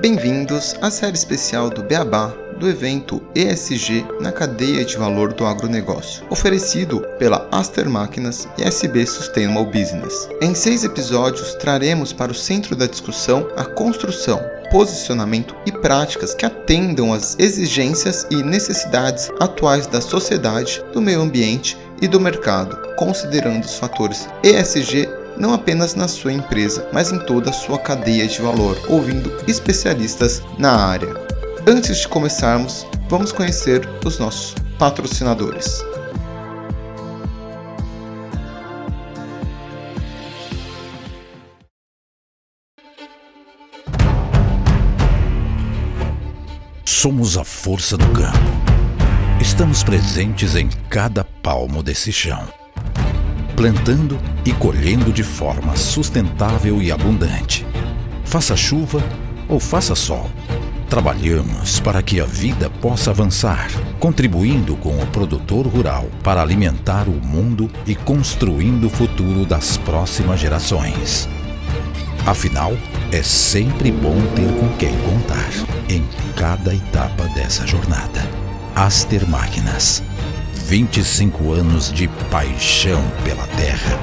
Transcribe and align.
Bem-vindos 0.00 0.76
à 0.80 0.92
série 0.92 1.16
especial 1.16 1.68
do 1.70 1.82
Beabá 1.82 2.32
do 2.56 2.68
evento 2.68 3.20
ESG 3.34 4.06
na 4.20 4.30
cadeia 4.30 4.84
de 4.84 4.96
valor 4.96 5.32
do 5.32 5.44
agronegócio, 5.44 6.24
oferecido 6.30 7.00
pela 7.18 7.48
Aster 7.50 7.90
Máquinas 7.90 8.46
e 8.56 8.62
SB 8.62 9.04
Sustainable 9.04 9.64
Business. 9.64 10.28
Em 10.40 10.54
seis 10.54 10.84
episódios, 10.84 11.54
traremos 11.54 12.12
para 12.12 12.30
o 12.30 12.34
centro 12.34 12.76
da 12.76 12.86
discussão 12.86 13.48
a 13.56 13.64
construção, 13.64 14.40
posicionamento 14.70 15.56
e 15.66 15.72
práticas 15.72 16.32
que 16.32 16.46
atendam 16.46 17.12
às 17.12 17.36
exigências 17.36 18.24
e 18.30 18.40
necessidades 18.40 19.32
atuais 19.40 19.88
da 19.88 20.00
sociedade, 20.00 20.80
do 20.92 21.02
meio 21.02 21.22
ambiente 21.22 21.76
e 22.00 22.06
do 22.06 22.20
mercado, 22.20 22.78
considerando 22.94 23.64
os 23.64 23.76
fatores 23.76 24.28
ESG 24.44 25.08
não 25.38 25.54
apenas 25.54 25.94
na 25.94 26.08
sua 26.08 26.32
empresa, 26.32 26.88
mas 26.92 27.12
em 27.12 27.18
toda 27.20 27.50
a 27.50 27.52
sua 27.52 27.78
cadeia 27.78 28.26
de 28.26 28.40
valor, 28.42 28.76
ouvindo 28.88 29.32
especialistas 29.46 30.42
na 30.58 30.72
área. 30.72 31.14
Antes 31.66 31.98
de 31.98 32.08
começarmos, 32.08 32.86
vamos 33.08 33.30
conhecer 33.30 33.88
os 34.04 34.18
nossos 34.18 34.54
patrocinadores. 34.78 35.84
Somos 46.84 47.38
a 47.38 47.44
força 47.44 47.96
do 47.96 48.06
campo. 48.08 48.38
Estamos 49.40 49.84
presentes 49.84 50.56
em 50.56 50.68
cada 50.90 51.22
palmo 51.22 51.80
desse 51.80 52.12
chão 52.12 52.57
plantando 53.58 54.16
e 54.44 54.52
colhendo 54.52 55.12
de 55.12 55.24
forma 55.24 55.74
sustentável 55.74 56.80
e 56.80 56.92
abundante. 56.92 57.66
Faça 58.24 58.56
chuva 58.56 59.02
ou 59.48 59.58
faça 59.58 59.96
sol. 59.96 60.30
Trabalhamos 60.88 61.80
para 61.80 62.00
que 62.00 62.20
a 62.20 62.24
vida 62.24 62.70
possa 62.70 63.10
avançar, 63.10 63.68
contribuindo 63.98 64.76
com 64.76 64.96
o 64.96 65.06
produtor 65.08 65.66
rural 65.66 66.06
para 66.22 66.40
alimentar 66.40 67.08
o 67.08 67.20
mundo 67.20 67.68
e 67.84 67.96
construindo 67.96 68.86
o 68.86 68.90
futuro 68.90 69.44
das 69.44 69.76
próximas 69.76 70.38
gerações. 70.38 71.28
Afinal, 72.24 72.72
é 73.10 73.24
sempre 73.24 73.90
bom 73.90 74.20
ter 74.36 74.52
com 74.52 74.68
quem 74.76 74.96
contar 74.98 75.50
em 75.88 76.04
cada 76.36 76.72
etapa 76.72 77.24
dessa 77.34 77.66
jornada. 77.66 78.24
Aster 78.76 79.28
Máquinas 79.28 80.00
25 80.68 81.50
anos 81.50 81.90
de 81.90 82.06
paixão 82.30 83.02
pela 83.24 83.46
terra. 83.56 83.98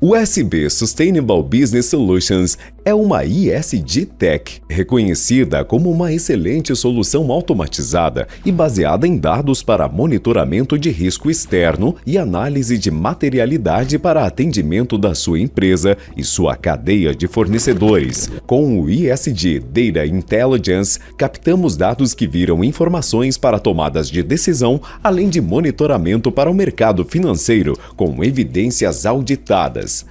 O 0.00 0.14
SB 0.14 0.70
Sustainable 0.70 1.42
Business 1.42 1.86
Solutions 1.86 2.56
é 2.84 2.92
uma 2.92 3.24
ISD 3.24 4.06
Tech, 4.06 4.60
reconhecida 4.68 5.64
como 5.64 5.90
uma 5.90 6.12
excelente 6.12 6.74
solução 6.74 7.30
automatizada 7.30 8.26
e 8.44 8.50
baseada 8.50 9.06
em 9.06 9.16
dados 9.16 9.62
para 9.62 9.88
monitoramento 9.88 10.78
de 10.78 10.90
risco 10.90 11.30
externo 11.30 11.94
e 12.04 12.18
análise 12.18 12.76
de 12.76 12.90
materialidade 12.90 13.98
para 13.98 14.26
atendimento 14.26 14.98
da 14.98 15.14
sua 15.14 15.38
empresa 15.38 15.96
e 16.16 16.24
sua 16.24 16.56
cadeia 16.56 17.14
de 17.14 17.28
fornecedores. 17.28 18.30
Com 18.46 18.80
o 18.80 18.90
ISD 18.90 19.60
Data 19.60 20.06
Intelligence, 20.06 20.98
captamos 21.16 21.76
dados 21.76 22.14
que 22.14 22.26
viram 22.26 22.64
informações 22.64 23.38
para 23.38 23.58
tomadas 23.58 24.10
de 24.10 24.22
decisão, 24.22 24.80
além 25.02 25.28
de 25.28 25.40
monitoramento 25.40 26.32
para 26.32 26.50
o 26.50 26.54
mercado 26.54 27.04
financeiro, 27.04 27.78
com 27.96 28.24
evidências 28.24 29.06
auditadas. 29.06 30.04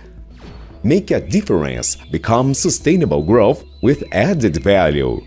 Make 0.84 1.12
a 1.12 1.22
difference. 1.22 1.96
Become 2.10 2.56
sustainable 2.56 3.22
growth 3.22 3.64
with 3.84 4.04
added 4.12 4.64
value. 4.64 5.22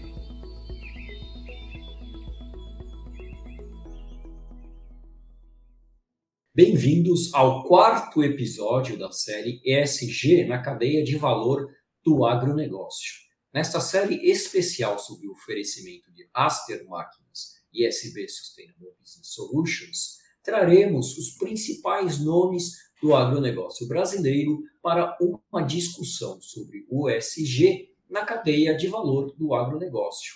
Bem-vindos 6.53 7.33
ao 7.33 7.63
quarto 7.69 8.25
episódio 8.25 8.99
da 8.99 9.13
série 9.13 9.61
ESG 9.65 10.45
na 10.45 10.61
cadeia 10.61 11.05
de 11.05 11.17
valor 11.17 11.69
do 12.05 12.27
agronegócio. 12.27 13.13
Nesta 13.53 13.81
série 13.81 14.29
especial 14.29 14.99
sobre 14.99 15.29
o 15.29 15.33
oferecimento 15.35 16.13
de 16.13 16.29
Aster 16.35 16.85
Máquinas 16.89 17.61
e 17.73 17.87
SB 17.87 18.27
Sustainable 18.29 18.91
Business 19.01 19.33
Solutions, 19.33 20.19
traremos 20.45 21.17
os 21.17 21.31
principais 21.31 22.23
nomes 22.23 22.75
do 23.03 23.15
agronegócio 23.15 23.89
brasileiro 23.89 24.63
para 24.83 25.17
uma 25.19 25.63
discussão 25.63 26.41
sobre 26.41 26.87
o 26.91 27.09
ESG 27.09 27.89
na 28.09 28.25
cadeia 28.25 28.77
de 28.77 28.87
valor 28.87 29.35
do 29.37 29.55
agronegócio. 29.55 30.35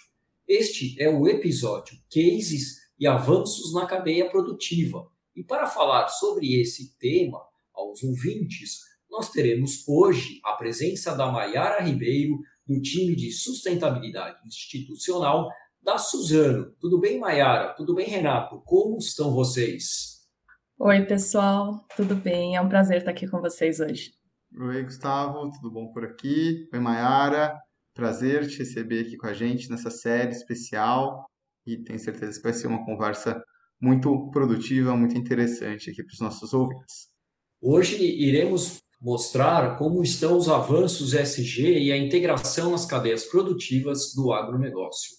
Este 0.48 1.00
é 1.00 1.10
o 1.10 1.28
episódio 1.28 1.98
Cases 2.10 2.78
e 2.98 3.06
Avanços 3.06 3.74
na 3.74 3.84
Cadeia 3.84 4.28
Produtiva. 4.30 5.06
E 5.36 5.44
para 5.44 5.66
falar 5.66 6.08
sobre 6.08 6.58
esse 6.58 6.96
tema 6.98 7.40
aos 7.74 8.02
ouvintes, 8.02 8.80
nós 9.10 9.30
teremos 9.30 9.86
hoje 9.86 10.40
a 10.42 10.54
presença 10.54 11.14
da 11.14 11.30
Maiara 11.30 11.82
Ribeiro, 11.82 12.38
do 12.66 12.80
time 12.80 13.14
de 13.14 13.30
sustentabilidade 13.30 14.38
institucional 14.46 15.48
da 15.82 15.98
Suzano. 15.98 16.72
Tudo 16.80 17.00
bem, 17.00 17.18
Maiara? 17.18 17.74
Tudo 17.74 17.94
bem, 17.94 18.06
Renato? 18.06 18.60
Como 18.64 18.98
estão 18.98 19.32
vocês? 19.32 20.18
Oi, 20.78 21.04
pessoal, 21.06 21.84
tudo 21.96 22.14
bem? 22.14 22.56
É 22.56 22.60
um 22.60 22.68
prazer 22.68 22.98
estar 22.98 23.10
aqui 23.10 23.26
com 23.26 23.40
vocês 23.40 23.80
hoje. 23.80 24.12
Oi, 24.56 24.82
Gustavo, 24.82 25.50
tudo 25.50 25.72
bom 25.72 25.92
por 25.92 26.04
aqui? 26.04 26.68
Oi, 26.72 26.78
Mayara, 26.78 27.58
prazer 27.94 28.46
te 28.48 28.58
receber 28.58 29.00
aqui 29.00 29.16
com 29.16 29.26
a 29.26 29.32
gente 29.32 29.68
nessa 29.70 29.90
série 29.90 30.30
especial 30.30 31.26
e 31.66 31.76
tenho 31.82 31.98
certeza 31.98 32.38
que 32.38 32.44
vai 32.44 32.52
ser 32.52 32.66
uma 32.68 32.84
conversa 32.84 33.42
muito 33.80 34.30
produtiva, 34.30 34.96
muito 34.96 35.18
interessante 35.18 35.90
aqui 35.90 36.02
para 36.02 36.12
os 36.12 36.20
nossos 36.20 36.54
ouvintes. 36.54 37.08
Hoje 37.60 38.02
iremos 38.02 38.80
mostrar 39.00 39.76
como 39.76 40.02
estão 40.02 40.36
os 40.36 40.48
avanços 40.48 41.12
SG 41.12 41.78
e 41.78 41.92
a 41.92 41.96
integração 41.96 42.70
nas 42.70 42.86
cadeias 42.86 43.24
produtivas 43.24 44.14
do 44.14 44.32
agronegócio. 44.32 45.17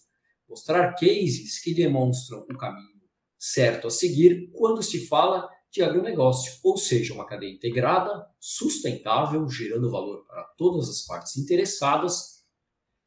Mostrar 0.50 0.94
cases 0.94 1.62
que 1.62 1.74
demonstram 1.74 2.40
o 2.40 2.58
caminho 2.58 3.00
certo 3.38 3.88
a 3.88 3.92
seguir 3.92 4.50
quando 4.52 4.82
se 4.82 5.08
fala 5.08 5.48
de 5.72 5.84
agronegócio, 5.84 6.60
ou 6.64 6.78
seja, 6.78 7.14
uma 7.14 7.26
cadeia 7.26 7.54
integrada, 7.54 8.28
sustentável, 8.40 9.48
gerando 9.48 9.92
valor 9.92 10.26
para 10.26 10.44
todas 10.58 10.90
as 10.90 11.06
partes 11.06 11.38
interessadas, 11.38 12.44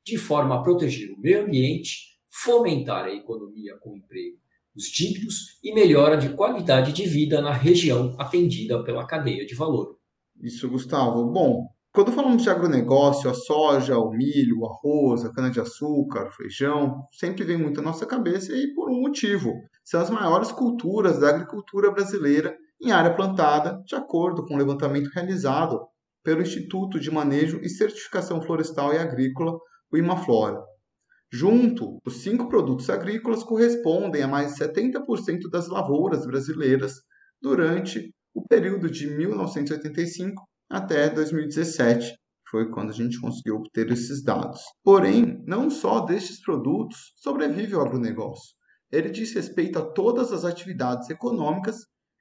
de 0.05 0.17
forma 0.17 0.55
a 0.55 0.63
proteger 0.63 1.11
o 1.11 1.21
meio 1.21 1.45
ambiente, 1.45 2.19
fomentar 2.29 3.05
a 3.05 3.15
economia 3.15 3.77
com 3.79 3.97
emprego, 3.97 4.39
os 4.75 4.85
dívidos 4.85 5.59
e 5.63 5.75
melhora 5.75 6.17
de 6.17 6.31
qualidade 6.31 6.93
de 6.93 7.05
vida 7.05 7.43
na 7.43 7.53
região 7.53 8.15
atendida 8.19 8.83
pela 8.83 9.07
cadeia 9.07 9.45
de 9.45 9.55
valor. 9.55 9.99
Isso, 10.41 10.69
Gustavo. 10.69 11.31
Bom, 11.31 11.69
quando 11.93 12.11
falamos 12.11 12.43
de 12.43 12.49
agronegócio, 12.49 13.29
a 13.29 13.35
soja, 13.35 13.99
o 13.99 14.11
milho, 14.11 14.61
o 14.61 14.67
arroz, 14.67 15.27
a 15.27 15.33
cana-de-açúcar, 15.33 16.27
o 16.27 16.31
feijão, 16.31 17.07
sempre 17.13 17.45
vem 17.45 17.59
muito 17.59 17.81
à 17.81 17.83
nossa 17.83 18.07
cabeça 18.07 18.51
e 18.57 18.73
por 18.73 18.91
um 18.91 18.99
motivo. 18.99 19.53
São 19.85 20.01
as 20.01 20.09
maiores 20.09 20.51
culturas 20.51 21.21
da 21.21 21.29
agricultura 21.29 21.91
brasileira 21.91 22.57
em 22.81 22.91
área 22.93 23.15
plantada, 23.15 23.79
de 23.85 23.95
acordo 23.95 24.47
com 24.47 24.55
o 24.55 24.57
levantamento 24.57 25.11
realizado 25.13 25.81
pelo 26.25 26.41
Instituto 26.41 26.99
de 26.99 27.11
Manejo 27.11 27.61
e 27.63 27.69
Certificação 27.69 28.41
Florestal 28.41 28.95
e 28.95 28.99
Agrícola, 28.99 29.53
o 29.93 29.97
IMAFLORA. 29.99 30.63
Junto, 31.31 31.99
os 32.07 32.23
cinco 32.23 32.49
produtos 32.49 32.89
agrícolas 32.89 33.45
correspondem 33.45 34.23
a 34.23 34.29
mais 34.29 34.55
de 34.55 34.65
70% 34.65 35.51
das 35.51 35.69
lavouras 35.69 36.25
brasileiras 36.25 36.95
durante 37.41 38.15
o 38.35 38.47
período 38.49 38.91
de 38.91 39.07
1985 39.15 40.43
até 40.73 41.11
2017, 41.11 42.17
foi 42.51 42.71
quando 42.71 42.89
a 42.89 42.95
gente 42.95 43.21
conseguiu 43.21 43.57
obter 43.57 43.91
esses 43.91 44.25
dados. 44.25 44.63
Porém, 44.83 45.45
não 45.47 45.69
só 45.69 46.01
destes 46.01 46.43
produtos 46.43 47.13
sobrevive 47.17 47.77
o 47.77 47.81
agronegócio. 47.81 48.55
Ele 48.91 49.11
diz 49.11 49.35
respeito 49.35 49.79
a 49.79 49.83
todas 49.83 50.33
as 50.33 50.47
atividades 50.47 51.11
econômicas 51.11 51.77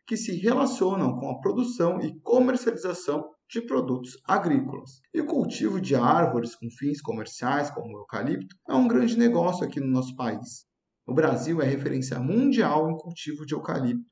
que 0.06 0.18
se 0.18 0.36
relacionam 0.36 1.18
com 1.18 1.30
a 1.30 1.40
produção 1.40 2.02
e 2.02 2.20
comercialização 2.20 3.24
de 3.50 3.62
produtos 3.62 4.18
agrícolas. 4.26 5.00
E 5.14 5.22
o 5.22 5.26
cultivo 5.26 5.80
de 5.80 5.96
árvores 5.96 6.54
com 6.54 6.70
fins 6.78 7.02
comerciais, 7.02 7.72
como 7.72 7.96
o 7.96 8.00
eucalipto, 8.02 8.54
é 8.70 8.74
um 8.74 8.88
grande 8.88 9.18
negócio 9.18 9.66
aqui 9.66 9.80
no 9.80 9.88
nosso 9.88 10.14
país. 10.18 10.66
O 11.08 11.14
Brasil 11.14 11.62
é 11.62 11.66
referência 11.66 12.20
mundial 12.20 12.90
em 12.90 12.98
cultivo 12.98 13.46
de 13.46 13.54
eucalipto, 13.54 14.06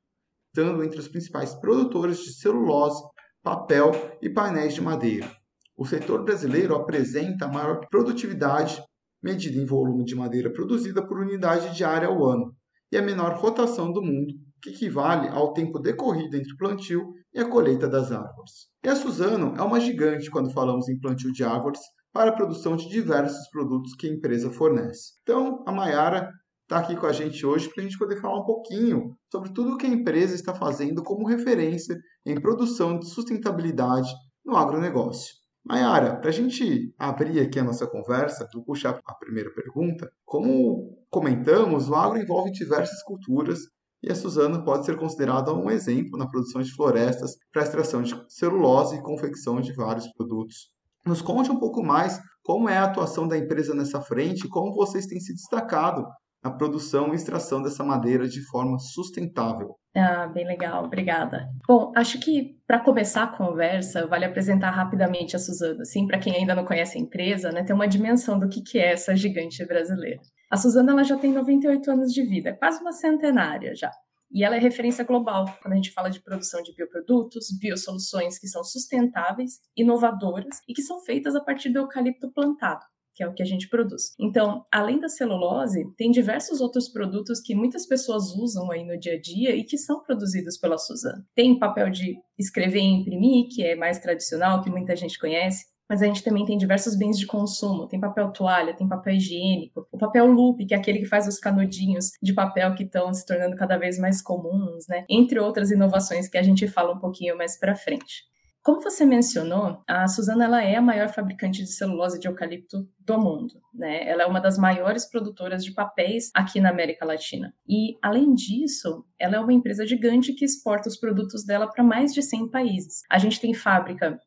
estando 0.54 0.82
entre 0.82 0.98
os 0.98 1.08
principais 1.08 1.54
produtores 1.54 2.18
de 2.18 2.34
celulose 2.34 3.02
papel 3.42 3.92
e 4.20 4.28
painéis 4.28 4.74
de 4.74 4.80
madeira. 4.80 5.30
O 5.76 5.86
setor 5.86 6.24
brasileiro 6.24 6.74
apresenta 6.74 7.46
a 7.46 7.52
maior 7.52 7.86
produtividade 7.88 8.82
medida 9.22 9.58
em 9.58 9.64
volume 9.64 10.04
de 10.04 10.14
madeira 10.14 10.52
produzida 10.52 11.06
por 11.06 11.18
unidade 11.18 11.74
de 11.74 11.84
área 11.84 12.08
ao 12.08 12.24
ano 12.24 12.54
e 12.92 12.96
a 12.96 13.02
menor 13.02 13.34
rotação 13.34 13.92
do 13.92 14.02
mundo, 14.02 14.34
que 14.60 14.70
equivale 14.70 15.28
ao 15.28 15.52
tempo 15.52 15.78
decorrido 15.78 16.36
entre 16.36 16.52
o 16.52 16.56
plantio 16.56 17.14
e 17.32 17.38
a 17.38 17.48
colheita 17.48 17.88
das 17.88 18.10
árvores. 18.12 18.68
E 18.84 18.88
a 18.88 18.96
Suzano 18.96 19.54
é 19.56 19.62
uma 19.62 19.80
gigante 19.80 20.30
quando 20.30 20.52
falamos 20.52 20.88
em 20.88 20.98
plantio 20.98 21.32
de 21.32 21.44
árvores 21.44 21.80
para 22.12 22.30
a 22.30 22.34
produção 22.34 22.76
de 22.76 22.88
diversos 22.88 23.48
produtos 23.50 23.94
que 23.94 24.08
a 24.08 24.12
empresa 24.12 24.50
fornece. 24.50 25.12
Então, 25.22 25.62
a 25.66 25.72
Maiara 25.72 26.30
está 26.70 26.78
aqui 26.78 26.94
com 26.94 27.06
a 27.06 27.12
gente 27.12 27.44
hoje 27.44 27.68
para 27.68 27.82
a 27.82 27.84
gente 27.84 27.98
poder 27.98 28.20
falar 28.20 28.38
um 28.38 28.44
pouquinho 28.44 29.16
sobre 29.28 29.52
tudo 29.52 29.72
o 29.72 29.76
que 29.76 29.86
a 29.86 29.90
empresa 29.90 30.36
está 30.36 30.54
fazendo 30.54 31.02
como 31.02 31.26
referência 31.26 31.98
em 32.24 32.40
produção 32.40 32.96
de 32.96 33.08
sustentabilidade 33.08 34.08
no 34.44 34.56
agronegócio. 34.56 35.34
Mayara, 35.64 36.20
para 36.20 36.30
a 36.30 36.32
gente 36.32 36.94
abrir 36.96 37.40
aqui 37.40 37.58
a 37.58 37.64
nossa 37.64 37.88
conversa, 37.88 38.48
vou 38.54 38.62
puxar 38.62 39.00
a 39.04 39.14
primeira 39.14 39.52
pergunta. 39.52 40.08
Como 40.24 40.96
comentamos, 41.10 41.88
o 41.88 41.94
agro 41.96 42.20
envolve 42.20 42.52
diversas 42.52 43.02
culturas 43.02 43.58
e 44.00 44.10
a 44.10 44.14
Suzano 44.14 44.64
pode 44.64 44.86
ser 44.86 44.96
considerada 44.96 45.52
um 45.52 45.68
exemplo 45.72 46.16
na 46.16 46.28
produção 46.28 46.62
de 46.62 46.72
florestas 46.72 47.32
para 47.52 47.62
extração 47.62 48.00
de 48.00 48.14
celulose 48.28 48.94
e 48.94 49.02
confecção 49.02 49.60
de 49.60 49.72
vários 49.72 50.06
produtos. 50.12 50.68
Nos 51.04 51.20
conte 51.20 51.50
um 51.50 51.58
pouco 51.58 51.82
mais 51.82 52.20
como 52.44 52.68
é 52.68 52.78
a 52.78 52.84
atuação 52.84 53.26
da 53.26 53.36
empresa 53.36 53.74
nessa 53.74 54.00
frente 54.00 54.46
e 54.46 54.48
como 54.48 54.72
vocês 54.72 55.06
têm 55.06 55.18
se 55.18 55.34
destacado 55.34 56.06
na 56.42 56.50
produção 56.50 57.12
e 57.12 57.16
extração 57.16 57.62
dessa 57.62 57.84
madeira 57.84 58.26
de 58.26 58.40
forma 58.46 58.78
sustentável. 58.78 59.76
Ah, 59.94 60.26
bem 60.28 60.46
legal, 60.46 60.84
obrigada. 60.84 61.48
Bom, 61.66 61.92
acho 61.96 62.18
que 62.20 62.56
para 62.66 62.80
começar 62.80 63.24
a 63.24 63.36
conversa, 63.36 64.06
vale 64.06 64.24
apresentar 64.24 64.70
rapidamente 64.70 65.36
a 65.36 65.38
Suzana, 65.38 65.82
assim, 65.82 66.06
para 66.06 66.18
quem 66.18 66.34
ainda 66.34 66.54
não 66.54 66.64
conhece 66.64 66.96
a 66.96 67.00
empresa, 67.00 67.50
né, 67.50 67.64
ter 67.64 67.72
uma 67.72 67.88
dimensão 67.88 68.38
do 68.38 68.48
que, 68.48 68.62
que 68.62 68.78
é 68.78 68.92
essa 68.92 69.14
gigante 69.14 69.64
brasileira. 69.66 70.20
A 70.50 70.56
Suzana 70.56 70.92
ela 70.92 71.04
já 71.04 71.16
tem 71.16 71.32
98 71.32 71.90
anos 71.90 72.12
de 72.12 72.22
vida, 72.22 72.56
quase 72.56 72.80
uma 72.80 72.92
centenária 72.92 73.74
já. 73.74 73.90
E 74.32 74.44
ela 74.44 74.54
é 74.54 74.60
referência 74.60 75.04
global 75.04 75.44
quando 75.60 75.72
a 75.72 75.76
gente 75.76 75.92
fala 75.92 76.08
de 76.08 76.22
produção 76.22 76.62
de 76.62 76.72
bioprodutos, 76.72 77.48
biosoluções 77.60 78.38
que 78.38 78.46
são 78.46 78.62
sustentáveis, 78.62 79.58
inovadoras 79.76 80.60
e 80.68 80.72
que 80.72 80.82
são 80.82 81.00
feitas 81.00 81.34
a 81.34 81.40
partir 81.40 81.70
do 81.70 81.80
eucalipto 81.80 82.30
plantado 82.32 82.84
que 83.14 83.22
é 83.22 83.28
o 83.28 83.34
que 83.34 83.42
a 83.42 83.46
gente 83.46 83.68
produz. 83.68 84.14
Então, 84.18 84.64
além 84.72 85.00
da 85.00 85.08
celulose, 85.08 85.84
tem 85.96 86.10
diversos 86.10 86.60
outros 86.60 86.88
produtos 86.88 87.40
que 87.40 87.54
muitas 87.54 87.86
pessoas 87.86 88.34
usam 88.34 88.70
aí 88.70 88.84
no 88.84 88.98
dia 88.98 89.14
a 89.14 89.20
dia 89.20 89.54
e 89.54 89.64
que 89.64 89.76
são 89.76 90.02
produzidos 90.02 90.56
pela 90.56 90.78
Suzano. 90.78 91.24
Tem 91.34 91.58
papel 91.58 91.90
de 91.90 92.16
escrever 92.38 92.80
e 92.80 93.00
imprimir, 93.00 93.48
que 93.50 93.64
é 93.64 93.74
mais 93.74 93.98
tradicional, 93.98 94.62
que 94.62 94.70
muita 94.70 94.96
gente 94.96 95.18
conhece. 95.18 95.66
Mas 95.90 96.02
a 96.02 96.06
gente 96.06 96.22
também 96.22 96.44
tem 96.44 96.56
diversos 96.56 96.96
bens 96.96 97.18
de 97.18 97.26
consumo. 97.26 97.88
Tem 97.88 97.98
papel 97.98 98.30
toalha, 98.30 98.72
tem 98.72 98.86
papel 98.86 99.14
higiênico, 99.14 99.88
o 99.90 99.98
papel 99.98 100.24
loop, 100.26 100.64
que 100.64 100.72
é 100.72 100.76
aquele 100.76 101.00
que 101.00 101.06
faz 101.06 101.26
os 101.26 101.36
canudinhos 101.36 102.12
de 102.22 102.32
papel 102.32 102.72
que 102.76 102.84
estão 102.84 103.12
se 103.12 103.26
tornando 103.26 103.56
cada 103.56 103.76
vez 103.76 103.98
mais 103.98 104.22
comuns, 104.22 104.86
né? 104.88 105.04
Entre 105.10 105.40
outras 105.40 105.72
inovações 105.72 106.28
que 106.28 106.38
a 106.38 106.42
gente 106.44 106.68
fala 106.68 106.94
um 106.94 107.00
pouquinho 107.00 107.36
mais 107.36 107.58
para 107.58 107.74
frente. 107.74 108.30
Como 108.70 108.80
você 108.80 109.04
mencionou, 109.04 109.82
a 109.84 110.06
Suzana 110.06 110.44
ela 110.44 110.62
é 110.62 110.76
a 110.76 110.80
maior 110.80 111.08
fabricante 111.08 111.64
de 111.64 111.72
celulose 111.72 112.20
de 112.20 112.28
eucalipto 112.28 112.88
do 113.00 113.18
mundo. 113.18 113.60
Né? 113.74 114.08
Ela 114.08 114.22
é 114.22 114.26
uma 114.26 114.38
das 114.38 114.56
maiores 114.56 115.04
produtoras 115.10 115.64
de 115.64 115.72
papéis 115.72 116.30
aqui 116.32 116.60
na 116.60 116.70
América 116.70 117.04
Latina. 117.04 117.52
E, 117.68 117.98
além 118.00 118.32
disso, 118.32 119.04
ela 119.18 119.34
é 119.34 119.40
uma 119.40 119.52
empresa 119.52 119.84
gigante 119.84 120.32
que 120.34 120.44
exporta 120.44 120.88
os 120.88 120.96
produtos 120.96 121.44
dela 121.44 121.66
para 121.68 121.82
mais 121.82 122.14
de 122.14 122.22
100 122.22 122.48
países. 122.48 123.02
A 123.10 123.18
gente 123.18 123.40
tem 123.40 123.52
fábrica 123.52 124.20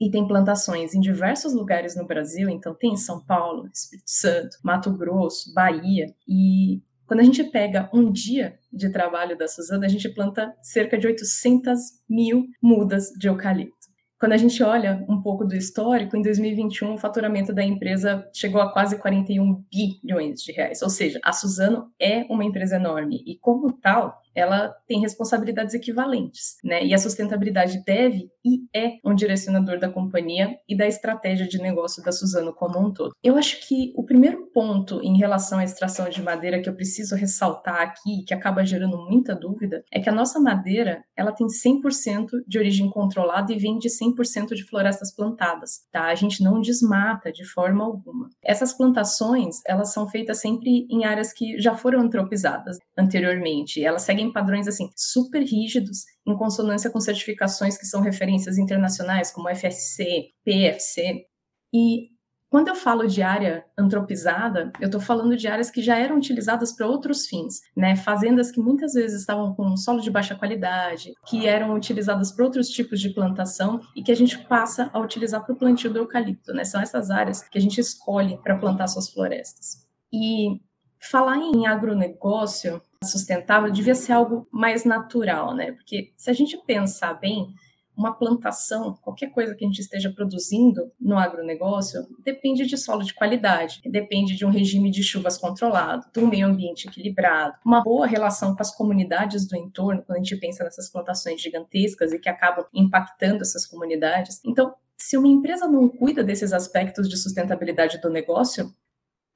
e 0.00 0.08
tem 0.08 0.24
plantações 0.24 0.94
em 0.94 1.00
diversos 1.00 1.52
lugares 1.52 1.96
no 1.96 2.06
Brasil, 2.06 2.48
então 2.48 2.72
tem 2.72 2.92
em 2.92 2.96
São 2.96 3.20
Paulo, 3.26 3.68
Espírito 3.74 4.08
Santo, 4.08 4.56
Mato 4.62 4.96
Grosso, 4.96 5.52
Bahia, 5.52 6.06
e 6.28 6.80
quando 7.10 7.20
a 7.20 7.24
gente 7.24 7.42
pega 7.42 7.90
um 7.92 8.12
dia 8.12 8.56
de 8.72 8.88
trabalho 8.88 9.36
da 9.36 9.48
Suzana, 9.48 9.84
a 9.84 9.88
gente 9.88 10.08
planta 10.10 10.54
cerca 10.62 10.96
de 10.96 11.08
800 11.08 11.80
mil 12.08 12.46
mudas 12.62 13.10
de 13.18 13.26
eucalipto. 13.26 13.79
Quando 14.20 14.32
a 14.32 14.36
gente 14.36 14.62
olha 14.62 15.02
um 15.08 15.22
pouco 15.22 15.46
do 15.46 15.56
histórico, 15.56 16.14
em 16.14 16.20
2021 16.20 16.92
o 16.92 16.98
faturamento 16.98 17.54
da 17.54 17.64
empresa 17.64 18.28
chegou 18.34 18.60
a 18.60 18.70
quase 18.70 18.98
41 18.98 19.64
bilhões 19.72 20.42
de 20.42 20.52
reais. 20.52 20.82
Ou 20.82 20.90
seja, 20.90 21.18
a 21.24 21.32
Suzano 21.32 21.90
é 21.98 22.26
uma 22.28 22.44
empresa 22.44 22.76
enorme 22.76 23.24
e, 23.26 23.38
como 23.38 23.72
tal, 23.72 24.20
ela 24.34 24.74
tem 24.86 25.00
responsabilidades 25.00 25.74
equivalentes, 25.74 26.56
né? 26.64 26.84
E 26.84 26.94
a 26.94 26.98
sustentabilidade 26.98 27.82
deve 27.84 28.30
e 28.44 28.60
é 28.74 28.98
um 29.04 29.14
direcionador 29.14 29.78
da 29.78 29.88
companhia 29.88 30.56
e 30.68 30.76
da 30.76 30.86
estratégia 30.86 31.46
de 31.46 31.58
negócio 31.58 32.02
da 32.02 32.12
Suzano 32.12 32.54
como 32.54 32.78
um 32.78 32.92
todo. 32.92 33.12
Eu 33.22 33.36
acho 33.36 33.66
que 33.66 33.92
o 33.96 34.04
primeiro 34.04 34.46
ponto 34.52 35.00
em 35.02 35.16
relação 35.16 35.58
à 35.58 35.64
extração 35.64 36.08
de 36.08 36.22
madeira 36.22 36.60
que 36.60 36.68
eu 36.68 36.74
preciso 36.74 37.14
ressaltar 37.14 37.80
aqui, 37.80 38.24
que 38.26 38.34
acaba 38.34 38.64
gerando 38.64 38.98
muita 38.98 39.34
dúvida, 39.34 39.84
é 39.92 40.00
que 40.00 40.08
a 40.08 40.12
nossa 40.12 40.40
madeira, 40.40 41.02
ela 41.16 41.32
tem 41.32 41.46
100% 41.46 42.42
de 42.46 42.58
origem 42.58 42.88
controlada 42.90 43.52
e 43.52 43.58
vem 43.58 43.78
de 43.78 43.88
100% 43.88 44.54
de 44.54 44.64
florestas 44.64 45.14
plantadas, 45.14 45.82
tá? 45.92 46.06
A 46.06 46.14
gente 46.14 46.42
não 46.42 46.60
desmata 46.60 47.32
de 47.32 47.44
forma 47.44 47.84
alguma. 47.84 48.28
Essas 48.42 48.72
plantações, 48.72 49.60
elas 49.66 49.92
são 49.92 50.08
feitas 50.08 50.40
sempre 50.40 50.86
em 50.90 51.04
áreas 51.04 51.32
que 51.32 51.58
já 51.58 51.74
foram 51.74 52.00
antropizadas 52.00 52.78
anteriormente. 52.96 53.84
Elas 53.84 54.02
seguem 54.02 54.19
seguem 54.20 54.32
padrões 54.32 54.68
assim 54.68 54.90
super 54.94 55.42
rígidos, 55.42 56.04
em 56.26 56.36
consonância 56.36 56.90
com 56.90 57.00
certificações 57.00 57.78
que 57.78 57.86
são 57.86 58.02
referências 58.02 58.58
internacionais, 58.58 59.32
como 59.32 59.48
FSC, 59.48 60.30
PFC. 60.44 61.24
E 61.72 62.10
quando 62.50 62.68
eu 62.68 62.74
falo 62.74 63.06
de 63.06 63.22
área 63.22 63.64
antropizada, 63.78 64.72
eu 64.80 64.86
estou 64.86 65.00
falando 65.00 65.36
de 65.36 65.46
áreas 65.46 65.70
que 65.70 65.80
já 65.80 65.96
eram 65.96 66.16
utilizadas 66.16 66.72
para 66.72 66.86
outros 66.86 67.26
fins, 67.26 67.60
né? 67.76 67.94
Fazendas 67.94 68.50
que 68.50 68.60
muitas 68.60 68.92
vezes 68.92 69.20
estavam 69.20 69.54
com 69.54 69.76
solo 69.76 70.00
de 70.00 70.10
baixa 70.10 70.34
qualidade, 70.34 71.12
que 71.26 71.46
eram 71.46 71.74
utilizadas 71.74 72.32
para 72.32 72.44
outros 72.44 72.68
tipos 72.68 73.00
de 73.00 73.10
plantação 73.10 73.80
e 73.94 74.02
que 74.02 74.10
a 74.10 74.16
gente 74.16 74.36
passa 74.46 74.90
a 74.92 74.98
utilizar 74.98 75.44
para 75.44 75.54
o 75.54 75.56
plantio 75.56 75.92
do 75.92 76.00
eucalipto, 76.00 76.52
né? 76.52 76.64
São 76.64 76.80
essas 76.80 77.08
áreas 77.08 77.40
que 77.48 77.56
a 77.56 77.60
gente 77.60 77.80
escolhe 77.80 78.36
para 78.38 78.58
plantar 78.58 78.88
suas 78.88 79.08
florestas. 79.08 79.86
E 80.12 80.60
falar 80.98 81.38
em 81.38 81.68
agronegócio 81.68 82.82
sustentável 83.04 83.72
devia 83.72 83.94
ser 83.94 84.12
algo 84.12 84.46
mais 84.50 84.84
natural, 84.84 85.54
né? 85.54 85.72
Porque 85.72 86.12
se 86.16 86.30
a 86.30 86.34
gente 86.34 86.56
pensar 86.66 87.14
bem, 87.14 87.54
uma 87.96 88.12
plantação, 88.12 88.94
qualquer 89.02 89.30
coisa 89.30 89.54
que 89.54 89.64
a 89.64 89.66
gente 89.66 89.80
esteja 89.80 90.10
produzindo 90.10 90.90
no 91.00 91.18
agronegócio, 91.18 92.00
depende 92.22 92.66
de 92.66 92.76
solo 92.76 93.02
de 93.02 93.14
qualidade, 93.14 93.80
depende 93.86 94.36
de 94.36 94.44
um 94.44 94.50
regime 94.50 94.90
de 94.90 95.02
chuvas 95.02 95.36
controlado, 95.36 96.06
de 96.12 96.20
um 96.20 96.26
meio 96.26 96.46
ambiente 96.46 96.88
equilibrado, 96.88 97.56
uma 97.64 97.82
boa 97.82 98.06
relação 98.06 98.54
com 98.54 98.62
as 98.62 98.74
comunidades 98.74 99.46
do 99.46 99.56
entorno, 99.56 100.02
quando 100.02 100.18
a 100.18 100.22
gente 100.22 100.36
pensa 100.36 100.64
nessas 100.64 100.90
plantações 100.90 101.40
gigantescas 101.40 102.12
e 102.12 102.18
que 102.18 102.28
acabam 102.28 102.64
impactando 102.72 103.42
essas 103.42 103.66
comunidades. 103.66 104.40
Então, 104.44 104.74
se 104.98 105.16
uma 105.16 105.28
empresa 105.28 105.66
não 105.66 105.88
cuida 105.88 106.22
desses 106.22 106.52
aspectos 106.52 107.08
de 107.08 107.16
sustentabilidade 107.16 107.98
do 108.00 108.10
negócio, 108.10 108.72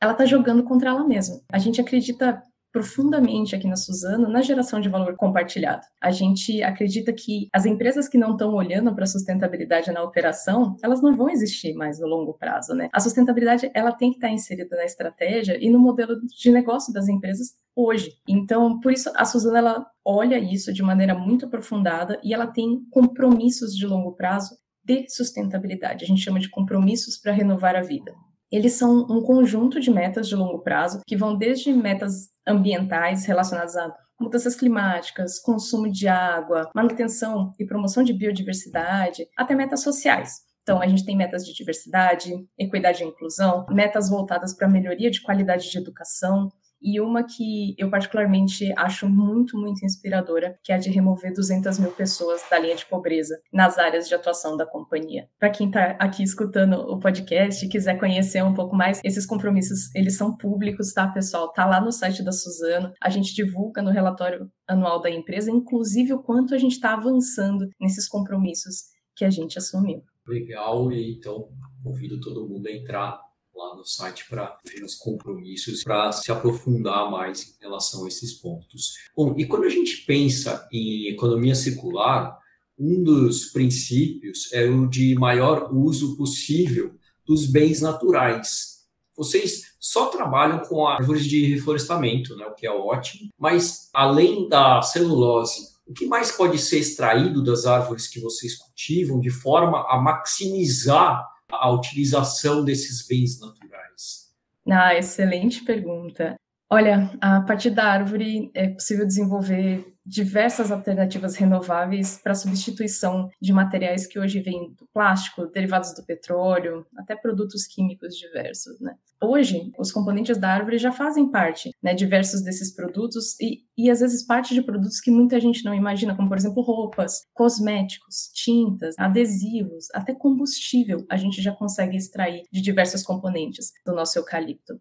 ela 0.01 0.13
está 0.13 0.27
jogando 0.27 0.63
contra 0.65 0.91
ela 0.91 1.07
mesma. 1.07 1.41
A 1.51 1.59
gente 1.59 1.81
acredita 1.81 2.43
profundamente 2.75 3.55
aqui 3.55 3.69
na 3.69 3.77
Suzano 3.77 4.29
na 4.29 4.43
geração 4.43 4.81
de 4.81 4.89
valor 4.89 5.15
compartilhado. 5.15 5.87
A 6.01 6.11
gente 6.11 6.61
acredita 6.61 7.13
que 7.13 7.49
as 7.53 7.65
empresas 7.65 8.09
que 8.09 8.19
não 8.19 8.33
estão 8.33 8.53
olhando 8.53 8.93
para 8.93 9.05
a 9.05 9.07
sustentabilidade 9.07 9.93
na 9.93 10.03
operação, 10.03 10.77
elas 10.83 11.01
não 11.01 11.17
vão 11.17 11.31
existir 11.31 11.73
mais 11.75 12.01
no 12.01 12.09
longo 12.09 12.35
prazo, 12.35 12.75
né? 12.75 12.89
A 12.93 12.99
sustentabilidade, 12.99 13.71
ela 13.73 13.93
tem 13.93 14.11
que 14.11 14.17
estar 14.17 14.29
inserida 14.29 14.77
na 14.77 14.85
estratégia 14.85 15.57
e 15.65 15.71
no 15.71 15.79
modelo 15.79 16.17
de 16.27 16.51
negócio 16.51 16.93
das 16.93 17.07
empresas 17.07 17.55
hoje. 17.77 18.11
Então, 18.29 18.81
por 18.81 18.91
isso 18.91 19.09
a 19.15 19.25
Suzano 19.25 19.57
ela 19.57 19.87
olha 20.05 20.37
isso 20.37 20.73
de 20.73 20.83
maneira 20.83 21.15
muito 21.15 21.47
aprofundada 21.47 22.21
e 22.25 22.35
ela 22.35 22.49
tem 22.49 22.85
compromissos 22.91 23.77
de 23.77 23.87
longo 23.87 24.17
prazo 24.17 24.57
de 24.83 25.07
sustentabilidade. 25.09 26.05
A 26.05 26.09
gente 26.09 26.23
chama 26.23 26.41
de 26.41 26.51
compromissos 26.51 27.17
para 27.17 27.31
renovar 27.31 27.77
a 27.77 27.83
vida. 27.83 28.13
Eles 28.55 28.75
são 28.75 29.05
um 29.11 29.21
conjunto 29.21 29.81
de 29.81 29.91
metas 29.91 30.29
de 30.29 30.37
longo 30.37 30.61
prazo 30.61 31.01
que 31.09 31.17
vão 31.17 31.37
desde 31.37 31.73
metas 31.73 32.29
ambientais 32.47 33.27
relacionadas 33.27 33.75
a 33.77 33.93
mudanças 34.21 34.55
climáticas, 34.55 35.41
consumo 35.41 35.91
de 35.91 36.07
água, 36.07 36.71
manutenção 36.73 37.53
e 37.59 37.67
promoção 37.67 38.05
de 38.05 38.13
biodiversidade, 38.13 39.27
até 39.37 39.57
metas 39.57 39.83
sociais. 39.83 40.43
Então, 40.63 40.81
a 40.81 40.87
gente 40.87 41.05
tem 41.05 41.17
metas 41.17 41.45
de 41.45 41.53
diversidade, 41.53 42.31
equidade 42.57 43.03
e 43.03 43.07
inclusão, 43.07 43.67
metas 43.71 44.09
voltadas 44.09 44.55
para 44.55 44.69
a 44.69 44.71
melhoria 44.71 45.11
de 45.11 45.21
qualidade 45.21 45.69
de 45.69 45.77
educação, 45.77 46.49
e 46.85 47.01
uma 47.01 47.25
que 47.25 47.75
eu 47.79 47.89
particularmente 47.91 48.71
acho 48.77 49.09
muito, 49.09 49.57
muito 49.57 49.85
inspiradora, 49.85 50.59
que 50.63 50.71
é 50.71 50.75
a 50.75 50.79
de 50.79 50.91
remover 50.91 51.33
200 51.33 51.79
mil 51.79 51.91
pessoas 51.93 52.43
da 52.51 52.59
linha 52.59 52.77
de 52.77 52.85
pobreza 52.85 53.41
nas 53.51 53.79
áreas 53.79 54.07
de 54.07 54.15
atuação 54.15 54.57
da 54.57 54.67
companhia. 54.67 55.27
Para 55.39 55.49
quem 55.49 55.69
está 55.69 55.97
aqui 55.99 56.23
escutando 56.23 56.75
o 56.75 57.01
podcast 57.01 57.65
e 57.65 57.69
quiser 57.69 57.99
conhecer 57.99 58.45
um 58.45 58.53
pouco 58.53 58.77
mais, 58.77 59.01
esses 59.03 59.25
compromissos, 59.25 59.95
eles 59.95 60.17
são 60.17 60.37
públicos, 60.37 60.93
tá, 60.93 61.09
pessoal? 61.09 61.51
Tá 61.53 61.65
lá 61.65 61.81
no 61.81 61.91
site 61.91 62.23
da 62.23 62.33
Suzano, 62.33 62.93
a 63.01 63.09
gente 63.09 63.35
divulga 63.35 63.81
no 63.81 63.91
relatório 63.91 64.51
anual 64.69 65.01
da 65.01 65.11
empresa, 65.11 65.51
inclusive 65.51 66.13
o 66.13 66.23
quanto 66.23 66.55
a 66.55 66.59
gente 66.59 66.73
está 66.73 66.93
avançando 66.93 67.69
nesses 67.81 68.07
compromissos 68.07 68.95
que 69.17 69.25
a 69.25 69.31
gente 69.31 69.57
assumiu. 69.57 70.03
Legal, 70.27 70.91
e 70.93 71.17
então 71.17 71.49
convido 71.83 72.21
todo 72.21 72.49
mundo 72.49 72.67
a 72.67 72.73
entrar 72.73 73.21
lá 73.55 73.75
no 73.75 73.85
site 73.85 74.27
para 74.29 74.59
ver 74.65 74.83
os 74.83 74.95
compromissos, 74.95 75.83
para 75.83 76.13
se 76.13 76.31
aprofundar 76.31 77.11
mais 77.11 77.57
em 77.61 77.63
relação 77.63 78.05
a 78.05 78.09
esses 78.09 78.35
pontos. 78.35 78.95
Bom, 79.17 79.35
e 79.39 79.47
quando 79.47 79.65
a 79.65 79.71
gente 79.71 79.99
pensa 80.07 80.67
em 80.73 81.09
economia 81.09 81.55
circular, 81.55 82.39
um 82.79 83.03
dos 83.03 83.47
princípios 83.47 84.53
é 84.53 84.65
o 84.65 84.87
de 84.87 85.15
maior 85.15 85.73
uso 85.73 86.17
possível 86.17 86.95
dos 87.25 87.47
bens 87.47 87.81
naturais. 87.81 88.75
Vocês 89.17 89.75
só 89.79 90.07
trabalham 90.07 90.59
com 90.61 90.87
árvores 90.87 91.25
de 91.25 91.47
reflorestamento, 91.55 92.35
né, 92.37 92.47
o 92.47 92.55
que 92.55 92.67
é 92.67 92.71
ótimo, 92.71 93.31
mas 93.39 93.89
além 93.93 94.49
da 94.49 94.83
celulose, 94.83 95.75
o 95.87 95.93
que 95.93 96.07
mais 96.07 96.33
pode 96.33 96.59
ser 96.59 96.79
extraído 96.79 97.45
das 97.45 97.67
árvores 97.67 98.09
que 98.09 98.19
vocês 98.19 98.57
cultivam 98.57 99.21
de 99.21 99.31
forma 99.31 99.87
a 99.89 100.01
maximizar 100.01 101.34
a 101.61 101.71
utilização 101.71 102.65
desses 102.65 103.07
bens 103.07 103.41
naturais? 103.41 104.33
Ah, 104.69 104.95
excelente 104.95 105.65
pergunta. 105.65 106.37
Olha, 106.71 107.11
a 107.21 107.41
partir 107.43 107.71
da 107.71 107.85
árvore 107.85 108.51
é 108.55 108.69
possível 108.69 109.07
desenvolver 109.07 109.95
diversas 110.05 110.71
alternativas 110.71 111.37
renováveis 111.37 112.19
para 112.23 112.35
substituição 112.35 113.31
de 113.41 113.53
materiais 113.53 114.07
que 114.07 114.19
hoje 114.19 114.41
vêm 114.41 114.75
do 114.75 114.87
plástico, 114.93 115.47
derivados 115.47 115.95
do 115.95 116.05
petróleo, 116.05 116.87
até 116.97 117.17
produtos 117.17 117.67
químicos 117.67 118.15
diversos. 118.17 118.79
Né? 118.81 118.95
Hoje, 119.23 119.73
os 119.79 119.91
componentes 119.91 120.37
da 120.37 120.51
árvore 120.51 120.77
já 120.77 120.93
fazem 120.93 121.31
parte, 121.31 121.71
né, 121.83 121.95
diversos 121.95 122.43
desses 122.43 122.75
produtos 122.75 123.39
e, 123.41 123.63
e 123.77 123.91
às 123.91 124.01
vezes 124.01 124.27
parte 124.27 124.53
de 124.53 124.63
produtos 124.63 125.01
que 125.01 125.11
muita 125.11 125.41
gente 125.41 125.65
não 125.65 125.75
imagina, 125.75 126.15
como 126.15 126.29
por 126.29 126.37
exemplo 126.37 126.63
roupas, 126.63 127.23
cosméticos, 127.33 128.31
tintas, 128.35 128.95
adesivos, 128.99 129.87
até 129.95 130.15
combustível 130.15 131.07
a 131.09 131.17
gente 131.17 131.41
já 131.41 131.53
consegue 131.53 131.97
extrair 131.97 132.43
de 132.53 132.61
diversos 132.61 133.03
componentes 133.03 133.73
do 133.87 133.95
nosso 133.95 134.19
eucalipto. 134.19 134.79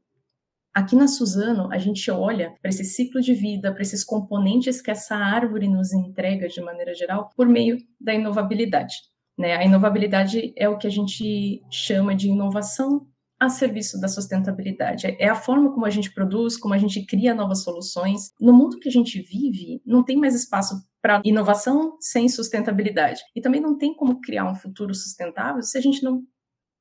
Aqui 0.73 0.95
na 0.95 1.07
Suzano, 1.07 1.71
a 1.71 1.77
gente 1.77 2.09
olha 2.09 2.55
para 2.59 2.69
esse 2.69 2.83
ciclo 2.83 3.21
de 3.21 3.33
vida, 3.33 3.71
para 3.71 3.83
esses 3.83 4.03
componentes 4.03 4.81
que 4.81 4.89
essa 4.89 5.15
árvore 5.15 5.67
nos 5.67 5.93
entrega 5.93 6.47
de 6.47 6.59
maneira 6.61 6.95
geral, 6.95 7.29
por 7.35 7.47
meio 7.47 7.77
da 8.01 8.13
inovabilidade. 8.13 8.95
Né? 9.37 9.55
A 9.55 9.63
inovabilidade 9.63 10.51
é 10.57 10.67
o 10.67 10.77
que 10.77 10.87
a 10.87 10.89
gente 10.89 11.61
chama 11.69 12.15
de 12.15 12.29
inovação 12.29 13.07
a 13.39 13.49
serviço 13.49 13.99
da 13.99 14.07
sustentabilidade. 14.07 15.15
É 15.19 15.27
a 15.27 15.35
forma 15.35 15.71
como 15.73 15.85
a 15.85 15.89
gente 15.89 16.13
produz, 16.13 16.57
como 16.57 16.73
a 16.73 16.77
gente 16.77 17.05
cria 17.05 17.35
novas 17.35 17.61
soluções. 17.61 18.31
No 18.39 18.53
mundo 18.53 18.79
que 18.79 18.87
a 18.87 18.91
gente 18.91 19.21
vive, 19.21 19.81
não 19.85 20.03
tem 20.03 20.17
mais 20.17 20.33
espaço 20.33 20.75
para 21.01 21.21
inovação 21.25 21.97
sem 21.99 22.29
sustentabilidade. 22.29 23.21
E 23.35 23.41
também 23.41 23.59
não 23.59 23.77
tem 23.77 23.93
como 23.93 24.21
criar 24.21 24.49
um 24.49 24.55
futuro 24.55 24.93
sustentável 24.93 25.61
se 25.61 25.77
a 25.77 25.81
gente 25.81 26.01
não 26.01 26.23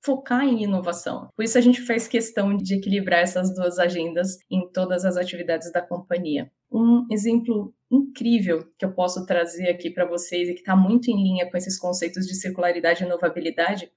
focar 0.05 0.45
em 0.45 0.63
inovação. 0.65 1.29
Por 1.37 1.45
isso 1.45 1.57
a 1.57 1.61
gente 1.61 1.81
faz 1.81 2.09
questão 2.09 2.57
de 2.57 2.75
equilibrar 2.75 3.21
essas 3.21 3.55
duas 3.55 3.79
agendas 3.79 4.39
em 4.51 4.69
todas 4.71 5.05
as 5.05 5.17
atividades 5.17 5.71
da 5.73 5.81
companhia. 5.81 6.51
Um 6.71 7.07
exemplo 7.11 7.73
incrível 7.91 8.67
que 8.79 8.85
eu 8.85 8.93
posso 8.93 9.25
trazer 9.27 9.69
aqui 9.69 9.91
para 9.91 10.07
vocês 10.07 10.49
e 10.49 10.55
que 10.55 10.61
está 10.61 10.75
muito 10.75 11.11
em 11.11 11.23
linha 11.23 11.51
com 11.51 11.57
esses 11.57 11.79
conceitos 11.79 12.27
de 12.27 12.35
circularidade 12.35 13.03
e 13.03 13.07
inovabilidade 13.07 13.91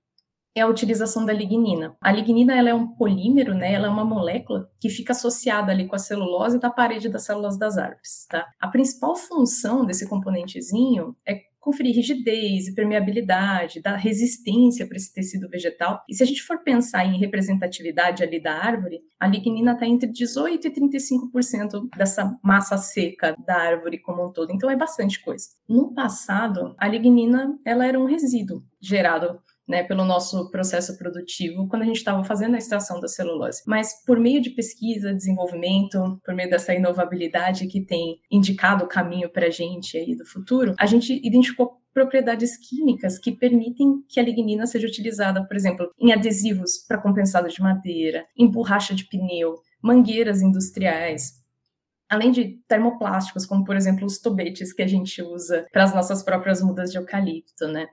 é 0.58 0.62
a 0.62 0.68
utilização 0.68 1.26
da 1.26 1.34
lignina. 1.34 1.98
A 2.00 2.12
lignina 2.14 2.58
ela 2.58 2.70
é 2.70 2.74
um 2.74 2.88
polímero, 2.88 3.54
né? 3.54 3.74
Ela 3.74 3.88
é 3.88 3.90
uma 3.90 4.06
molécula 4.06 4.70
que 4.80 4.90
fica 4.90 5.12
associada 5.12 5.72
ali 5.72 5.86
com 5.86 5.96
a 5.96 6.00
celulose 6.00 6.60
da 6.60 6.70
parede 6.70 7.10
das 7.10 7.24
células 7.24 7.58
das 7.58 7.78
árvores, 7.78 8.26
tá? 8.30 8.48
A 8.60 8.70
principal 8.70 9.18
função 9.18 9.86
desse 9.86 10.08
componentezinho 10.08 11.14
é 11.28 11.42
conferir 11.66 11.96
rigidez 11.96 12.72
permeabilidade, 12.76 13.82
dar 13.82 13.96
resistência 13.96 14.86
para 14.86 14.98
esse 14.98 15.12
tecido 15.12 15.50
vegetal. 15.50 16.04
E 16.08 16.14
se 16.14 16.22
a 16.22 16.26
gente 16.26 16.44
for 16.44 16.60
pensar 16.60 17.04
em 17.04 17.18
representatividade 17.18 18.24
ali 18.24 18.40
da 18.40 18.54
árvore, 18.54 19.02
a 19.20 19.26
lignina 19.28 19.74
está 19.74 19.88
entre 19.88 20.08
18% 20.12 20.64
e 20.64 20.70
35% 20.70 21.90
dessa 21.98 22.38
massa 22.44 22.78
seca 22.78 23.36
da 23.48 23.56
árvore 23.56 23.98
como 23.98 24.28
um 24.28 24.32
todo. 24.32 24.52
Então 24.52 24.70
é 24.70 24.76
bastante 24.76 25.24
coisa. 25.24 25.48
No 25.68 25.92
passado, 25.92 26.76
a 26.78 26.88
lignina 26.88 27.58
ela 27.66 27.88
era 27.88 28.00
um 28.00 28.06
resíduo 28.06 28.64
gerado 28.80 29.40
né, 29.68 29.84
pelo 29.84 30.06
nosso 30.06 30.50
processo 30.52 30.98
produtivo 30.98 31.68
quando 31.68 31.82
a 31.82 31.86
gente 31.86 31.98
estava 31.98 32.24
fazendo 32.24 32.56
a 32.56 32.58
extração 32.58 33.00
da 33.00 33.08
celulose. 33.08 33.62
Mas 33.66 34.04
por 34.06 34.20
meio 34.20 34.42
de 34.42 34.52
pesquisa, 34.52 35.14
desenvolvimento, 35.14 36.20
por 36.24 36.36
meio 36.36 36.50
dessa 36.50 36.74
inovabilidade 36.74 37.68
que 37.68 37.82
tem 37.82 38.20
indicado 38.30 38.86
o 38.86 38.88
caminho 38.88 39.30
para 39.30 39.48
a 39.48 39.52
gente 39.52 39.98
aí 39.98 40.16
do 40.16 40.26
futuro, 40.26 40.76
a 40.78 40.86
gente 40.86 41.14
identificou 41.26 41.82
propriedades 41.94 42.58
químicas 42.58 43.18
que 43.18 43.32
permitem 43.32 44.04
que 44.10 44.20
a 44.20 44.24
lignina 44.24 44.68
seja 44.68 44.86
utilizada, 44.86 45.46
por 45.48 45.56
exemplo, 45.56 45.90
em 45.98 46.12
adesivos 46.12 46.80
para 46.86 47.02
compensado 47.02 47.48
de 47.48 47.62
madeira, 47.62 48.26
em 48.38 48.52
borracha 48.52 48.94
de 48.94 49.06
pneu, 49.06 49.56
mangueiras 49.82 50.42
industriais, 50.42 51.42
além 52.10 52.32
de 52.32 52.60
termoplásticos, 52.68 53.46
como 53.46 53.64
por 53.64 53.78
exemplo 53.78 54.06
os 54.06 54.20
tobetes 54.20 54.74
que 54.74 54.82
a 54.82 54.88
gente 54.88 55.22
usa 55.22 55.66
para 55.72 55.86
as 55.86 55.96
nossas 55.96 56.22
próprias 56.22 56.62
mudas 56.62 56.92
de 56.92 56.98
eucalipto, 56.98 57.68
né? 57.68 57.88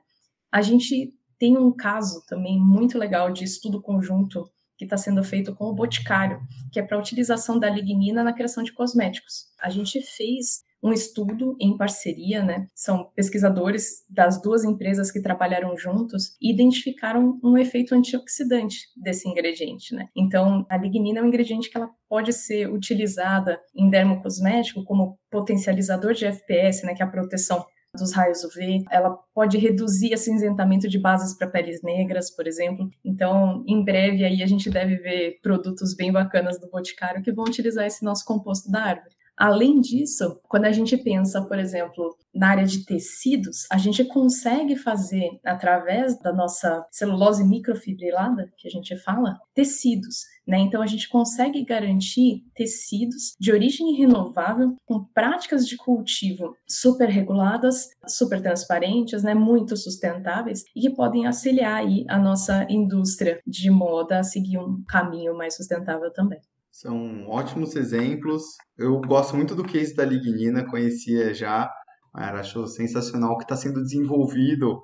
A 0.51 0.61
gente 0.61 1.15
tem 1.43 1.59
um 1.59 1.73
caso 1.73 2.25
também 2.29 2.57
muito 2.57 2.97
legal 2.97 3.33
de 3.33 3.43
estudo 3.43 3.83
conjunto 3.83 4.49
que 4.79 4.85
está 4.85 4.97
sendo 4.97 5.25
feito 5.25 5.53
com 5.53 5.65
o 5.65 5.75
Boticário, 5.75 6.41
que 6.71 6.79
é 6.79 6.85
para 6.85 6.97
a 6.97 7.01
utilização 7.01 7.59
da 7.59 7.69
lignina 7.69 8.23
na 8.23 8.33
criação 8.33 8.63
de 8.63 8.73
cosméticos. 8.73 9.47
A 9.61 9.69
gente 9.69 10.01
fez 10.01 10.63
um 10.81 10.93
estudo 10.93 11.57
em 11.61 11.77
parceria, 11.77 12.45
né? 12.45 12.69
São 12.77 13.11
pesquisadores 13.17 14.05
das 14.09 14.41
duas 14.41 14.63
empresas 14.63 15.11
que 15.11 15.21
trabalharam 15.21 15.77
juntos 15.77 16.37
e 16.41 16.53
identificaram 16.53 17.41
um 17.43 17.59
efeito 17.59 17.93
antioxidante 17.93 18.79
desse 18.97 19.29
ingrediente, 19.29 19.97
né? 19.97 20.11
Então, 20.17 20.65
a 20.71 20.77
lignina 20.77 21.19
é 21.19 21.23
um 21.25 21.27
ingrediente 21.27 21.69
que 21.69 21.77
ela 21.77 21.91
pode 22.09 22.33
ser 22.33 22.73
utilizada 22.73 23.61
em 23.75 23.91
dermocosmético 23.91 24.85
como 24.85 25.19
potencializador 25.29 26.15
de 26.15 26.25
FPS, 26.25 26.87
né, 26.87 26.95
que 26.95 27.03
é 27.03 27.07
a 27.07 27.11
proteção 27.11 27.65
dos 27.95 28.13
raios 28.13 28.43
UV, 28.43 28.85
ela 28.91 29.11
pode 29.35 29.59
reduzir 29.59 30.15
acinzentamento 30.15 30.89
de 30.89 30.99
bases 30.99 31.37
para 31.37 31.47
peles 31.47 31.83
negras, 31.83 32.31
por 32.31 32.47
exemplo. 32.47 32.91
Então, 33.05 33.63
em 33.67 33.85
breve 33.85 34.25
aí 34.25 34.43
a 34.43 34.47
gente 34.47 34.71
deve 34.71 34.97
ver 34.97 35.39
produtos 35.43 35.95
bem 35.95 36.11
bacanas 36.11 36.59
do 36.59 36.71
Boticário 36.71 37.23
que 37.23 37.33
vão 37.33 37.45
utilizar 37.45 37.87
esse 37.87 38.03
nosso 38.03 38.25
composto 38.25 38.71
da 38.71 38.83
árvore. 38.83 39.15
Além 39.43 39.81
disso, 39.81 40.39
quando 40.49 40.67
a 40.67 40.71
gente 40.71 40.97
pensa, 40.97 41.43
por 41.43 41.59
exemplo, 41.59 42.17
na 42.33 42.51
área 42.51 42.65
de 42.65 42.85
tecidos, 42.85 43.67
a 43.73 43.77
gente 43.77 44.05
consegue 44.05 44.77
fazer, 44.77 45.33
através 45.45 46.17
da 46.21 46.33
nossa 46.33 46.87
celulose 46.93 47.43
microfibrilada, 47.45 48.53
que 48.57 48.69
a 48.69 48.71
gente 48.71 48.97
fala, 48.99 49.41
tecidos. 49.53 50.27
Né? 50.47 50.61
Então, 50.61 50.81
a 50.81 50.87
gente 50.87 51.09
consegue 51.09 51.65
garantir 51.65 52.45
tecidos 52.55 53.33
de 53.37 53.51
origem 53.51 53.97
renovável, 53.97 54.77
com 54.87 55.03
práticas 55.13 55.67
de 55.67 55.77
cultivo 55.77 56.55
super 56.65 57.09
reguladas, 57.09 57.89
super 58.07 58.41
transparentes, 58.41 59.25
né? 59.25 59.35
muito 59.35 59.77
sustentáveis, 59.77 60.63
e 60.77 60.83
que 60.83 60.91
podem 60.91 61.27
auxiliar 61.27 61.81
aí 61.81 62.05
a 62.09 62.17
nossa 62.17 62.65
indústria 62.71 63.41
de 63.45 63.69
moda 63.73 64.21
a 64.21 64.23
seguir 64.23 64.59
um 64.59 64.85
caminho 64.87 65.37
mais 65.37 65.57
sustentável 65.57 66.13
também. 66.13 66.39
São 66.73 67.27
ótimos 67.29 67.77
exemplos. 67.77 68.43
Eu 68.79 68.99
gosto 69.03 69.37
muito 69.37 69.55
do 69.55 69.63
case 69.63 69.95
da 69.95 70.07
lignina, 70.07 70.69
conhecia 70.69 71.35
já, 71.35 71.71
acho 72.15 72.67
sensacional 72.67 73.37
que 73.37 73.45
está 73.45 73.55
sendo 73.55 73.83
desenvolvido 73.83 74.83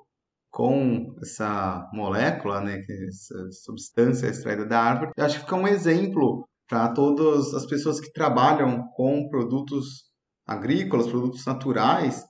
com 0.51 1.15
essa 1.21 1.87
molécula, 1.93 2.61
né, 2.61 2.77
é 2.77 3.07
essa 3.07 3.51
substância 3.63 4.27
extraída 4.27 4.65
da 4.65 4.79
árvore. 4.79 5.11
Eu 5.17 5.25
acho 5.25 5.35
que 5.35 5.41
fica 5.41 5.55
um 5.55 5.67
exemplo 5.67 6.47
para 6.67 6.93
todas 6.93 7.53
as 7.53 7.65
pessoas 7.65 7.99
que 7.99 8.11
trabalham 8.11 8.87
com 8.95 9.27
produtos 9.27 10.09
agrícolas, 10.47 11.07
produtos 11.07 11.45
naturais, 11.45 12.23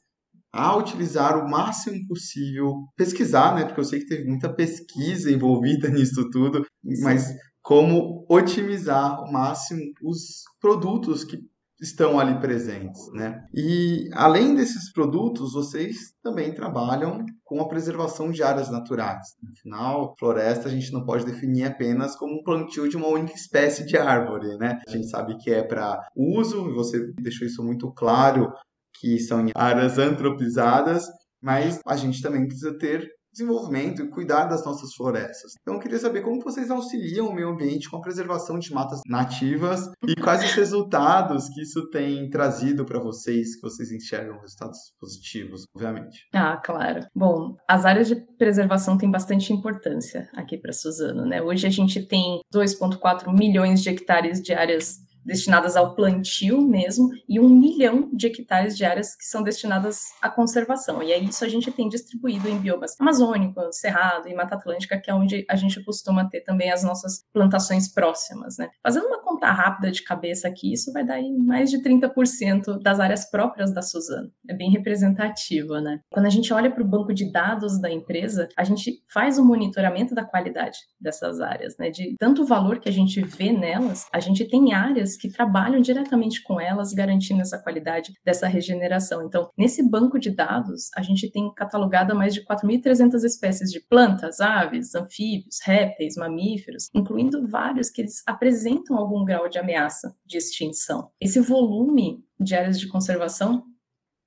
a 0.51 0.75
utilizar 0.75 1.37
o 1.37 1.49
máximo 1.49 1.99
possível, 2.07 2.73
pesquisar, 2.95 3.55
né, 3.55 3.65
porque 3.65 3.79
eu 3.79 3.85
sei 3.85 3.99
que 3.99 4.07
teve 4.07 4.25
muita 4.25 4.53
pesquisa 4.53 5.31
envolvida 5.31 5.87
nisso 5.91 6.29
tudo, 6.29 6.65
mas 7.01 7.29
como 7.61 8.25
otimizar 8.29 9.19
ao 9.19 9.31
máximo 9.31 9.81
os 10.03 10.43
produtos 10.59 11.23
que 11.23 11.37
estão 11.81 12.19
ali 12.19 12.37
presentes, 12.39 13.01
né? 13.13 13.41
E 13.53 14.09
além 14.13 14.53
desses 14.53 14.91
produtos, 14.91 15.53
vocês 15.53 16.13
também 16.21 16.53
trabalham 16.53 17.25
com 17.43 17.61
a 17.61 17.67
preservação 17.67 18.31
de 18.31 18.43
áreas 18.43 18.69
naturais. 18.69 19.35
Afinal, 19.51 20.13
floresta 20.19 20.67
a 20.67 20.71
gente 20.71 20.91
não 20.91 21.05
pode 21.05 21.25
definir 21.25 21.65
apenas 21.65 22.15
como 22.15 22.33
um 22.33 22.43
plantio 22.43 22.89
de 22.89 22.97
uma 22.97 23.07
única 23.07 23.33
espécie 23.33 23.85
de 23.85 23.97
árvore, 23.97 24.57
né? 24.57 24.81
A 24.87 24.91
gente 24.91 25.09
sabe 25.09 25.37
que 25.37 25.51
é 25.51 25.63
para 25.63 26.05
uso, 26.15 26.69
e 26.69 26.73
você 26.73 27.13
deixou 27.21 27.47
isso 27.47 27.63
muito 27.63 27.91
claro, 27.93 28.51
que 28.99 29.17
são 29.19 29.45
áreas 29.55 29.97
antropizadas, 29.97 31.05
mas 31.41 31.79
a 31.87 31.95
gente 31.95 32.21
também 32.21 32.45
precisa 32.45 32.77
ter 32.77 33.09
desenvolvimento 33.31 34.01
e 34.01 34.09
cuidar 34.09 34.45
das 34.45 34.65
nossas 34.65 34.93
florestas. 34.93 35.53
Então 35.62 35.75
eu 35.75 35.79
queria 35.79 36.00
saber 36.00 36.21
como 36.21 36.41
vocês 36.41 36.69
auxiliam 36.69 37.27
o 37.27 37.33
meio 37.33 37.50
ambiente 37.50 37.89
com 37.89 37.98
a 37.98 38.01
preservação 38.01 38.59
de 38.59 38.74
matas 38.74 39.01
nativas 39.07 39.89
e 40.07 40.15
quais 40.15 40.43
os 40.43 40.53
resultados 40.53 41.50
que 41.50 41.62
isso 41.62 41.89
tem 41.89 42.29
trazido 42.29 42.86
para 42.86 43.00
vocês, 43.00 43.55
que 43.55 43.62
vocês 43.62 43.91
enxergam 43.91 44.39
resultados 44.39 44.77
positivos, 45.00 45.63
obviamente. 45.75 46.27
Ah, 46.33 46.57
claro. 46.63 47.05
Bom, 47.15 47.55
as 47.67 47.86
áreas 47.86 48.07
de 48.07 48.15
preservação 48.38 48.98
têm 48.98 49.09
bastante 49.09 49.53
importância 49.53 50.29
aqui 50.33 50.57
para 50.57 50.74
Suzano, 50.74 51.25
né? 51.25 51.41
Hoje 51.41 51.67
a 51.67 51.69
gente 51.69 52.05
tem 52.05 52.39
2,4 52.53 53.33
milhões 53.38 53.81
de 53.81 53.89
hectares 53.89 54.41
de 54.41 54.53
áreas 54.53 55.08
destinadas 55.29 55.75
ao 55.75 55.95
plantio 55.95 56.59
mesmo, 56.62 57.09
e 57.27 57.39
um 57.39 57.48
milhão 57.48 58.09
de 58.12 58.27
hectares 58.27 58.75
de 58.75 58.83
áreas 58.83 59.15
que 59.15 59.24
são 59.24 59.43
destinadas 59.43 60.07
à 60.21 60.29
conservação. 60.29 61.01
E 61.03 61.13
aí 61.13 61.25
isso 61.25 61.45
a 61.45 61.48
gente 61.48 61.71
tem 61.71 61.88
distribuído 61.88 62.50
em 62.50 62.57
biomas 62.57 62.95
amazônicos, 63.00 63.77
cerrado 63.77 64.27
e 64.27 64.33
mata 64.33 64.55
atlântica, 64.55 65.00
que 65.00 65.09
é 65.09 65.13
onde 65.13 65.45
a 65.48 65.55
gente 65.55 65.83
costuma 65.83 66.27
ter 66.27 66.41
também 66.41 66.71
as 66.71 66.83
nossas 66.83 67.24
plantações 67.31 67.88
próximas, 67.88 68.57
né? 68.57 68.69
Fazendo 68.83 69.05
uma 69.05 69.21
conta 69.39 69.51
rápida 69.51 69.89
de 69.89 70.03
cabeça 70.03 70.48
aqui, 70.48 70.74
isso 70.74 70.91
vai 70.91 71.05
dar 71.05 71.15
aí 71.15 71.31
mais 71.31 71.72
de 71.72 71.81
30% 71.81 72.81
das 72.81 73.00
áreas 73.00 73.29
próprias 73.29 73.74
da 73.74 73.81
Suzano. 73.81 74.29
É 74.48 74.53
bem 74.53 74.69
representativa, 74.69 75.79
né? 75.79 76.01
Quando 76.12 76.25
a 76.25 76.29
gente 76.29 76.53
olha 76.53 76.69
para 76.69 76.84
o 76.84 76.88
banco 76.88 77.13
de 77.13 77.31
dados 77.31 77.79
da 77.79 77.89
empresa, 77.89 78.50
a 78.58 78.63
gente 78.63 79.01
faz 79.12 79.38
o 79.38 79.41
um 79.41 79.46
monitoramento 79.46 80.13
da 80.13 80.25
qualidade 80.25 80.77
dessas 81.00 81.39
áreas, 81.39 81.77
né? 81.77 81.89
De 81.89 82.15
tanto 82.19 82.46
valor 82.46 82.79
que 82.79 82.89
a 82.89 82.91
gente 82.91 83.22
vê 83.22 83.51
nelas, 83.51 84.05
a 84.12 84.19
gente 84.19 84.46
tem 84.46 84.74
áreas 84.74 85.15
que 85.15 85.31
trabalham 85.31 85.79
diretamente 85.79 86.43
com 86.43 86.60
elas, 86.60 86.93
garantindo 86.93 87.41
essa 87.41 87.58
qualidade 87.58 88.12
dessa 88.25 88.48
regeneração. 88.48 89.24
Então, 89.25 89.50
nesse 89.58 89.88
banco 89.88 90.19
de 90.19 90.31
dados, 90.31 90.89
a 90.96 91.01
gente 91.01 91.31
tem 91.31 91.53
catalogado 91.53 92.15
mais 92.15 92.34
de 92.34 92.43
4.300 92.46 93.24
espécies 93.24 93.72
de 93.72 93.79
plantas, 93.79 94.41
aves, 94.41 94.93
anfíbios, 94.96 95.60
répteis, 95.63 96.15
mamíferos, 96.15 96.89
incluindo 96.93 97.48
vários 97.48 97.89
que 97.89 98.01
eles 98.01 98.22
apresentam 98.27 98.98
algum 98.98 99.24
grau 99.29 99.48
de 99.48 99.59
ameaça 99.59 100.15
de 100.25 100.38
extinção. 100.38 101.12
Esse 101.21 101.39
volume 101.39 102.25
de 102.39 102.55
áreas 102.55 102.79
de 102.79 102.88
conservação 102.88 103.63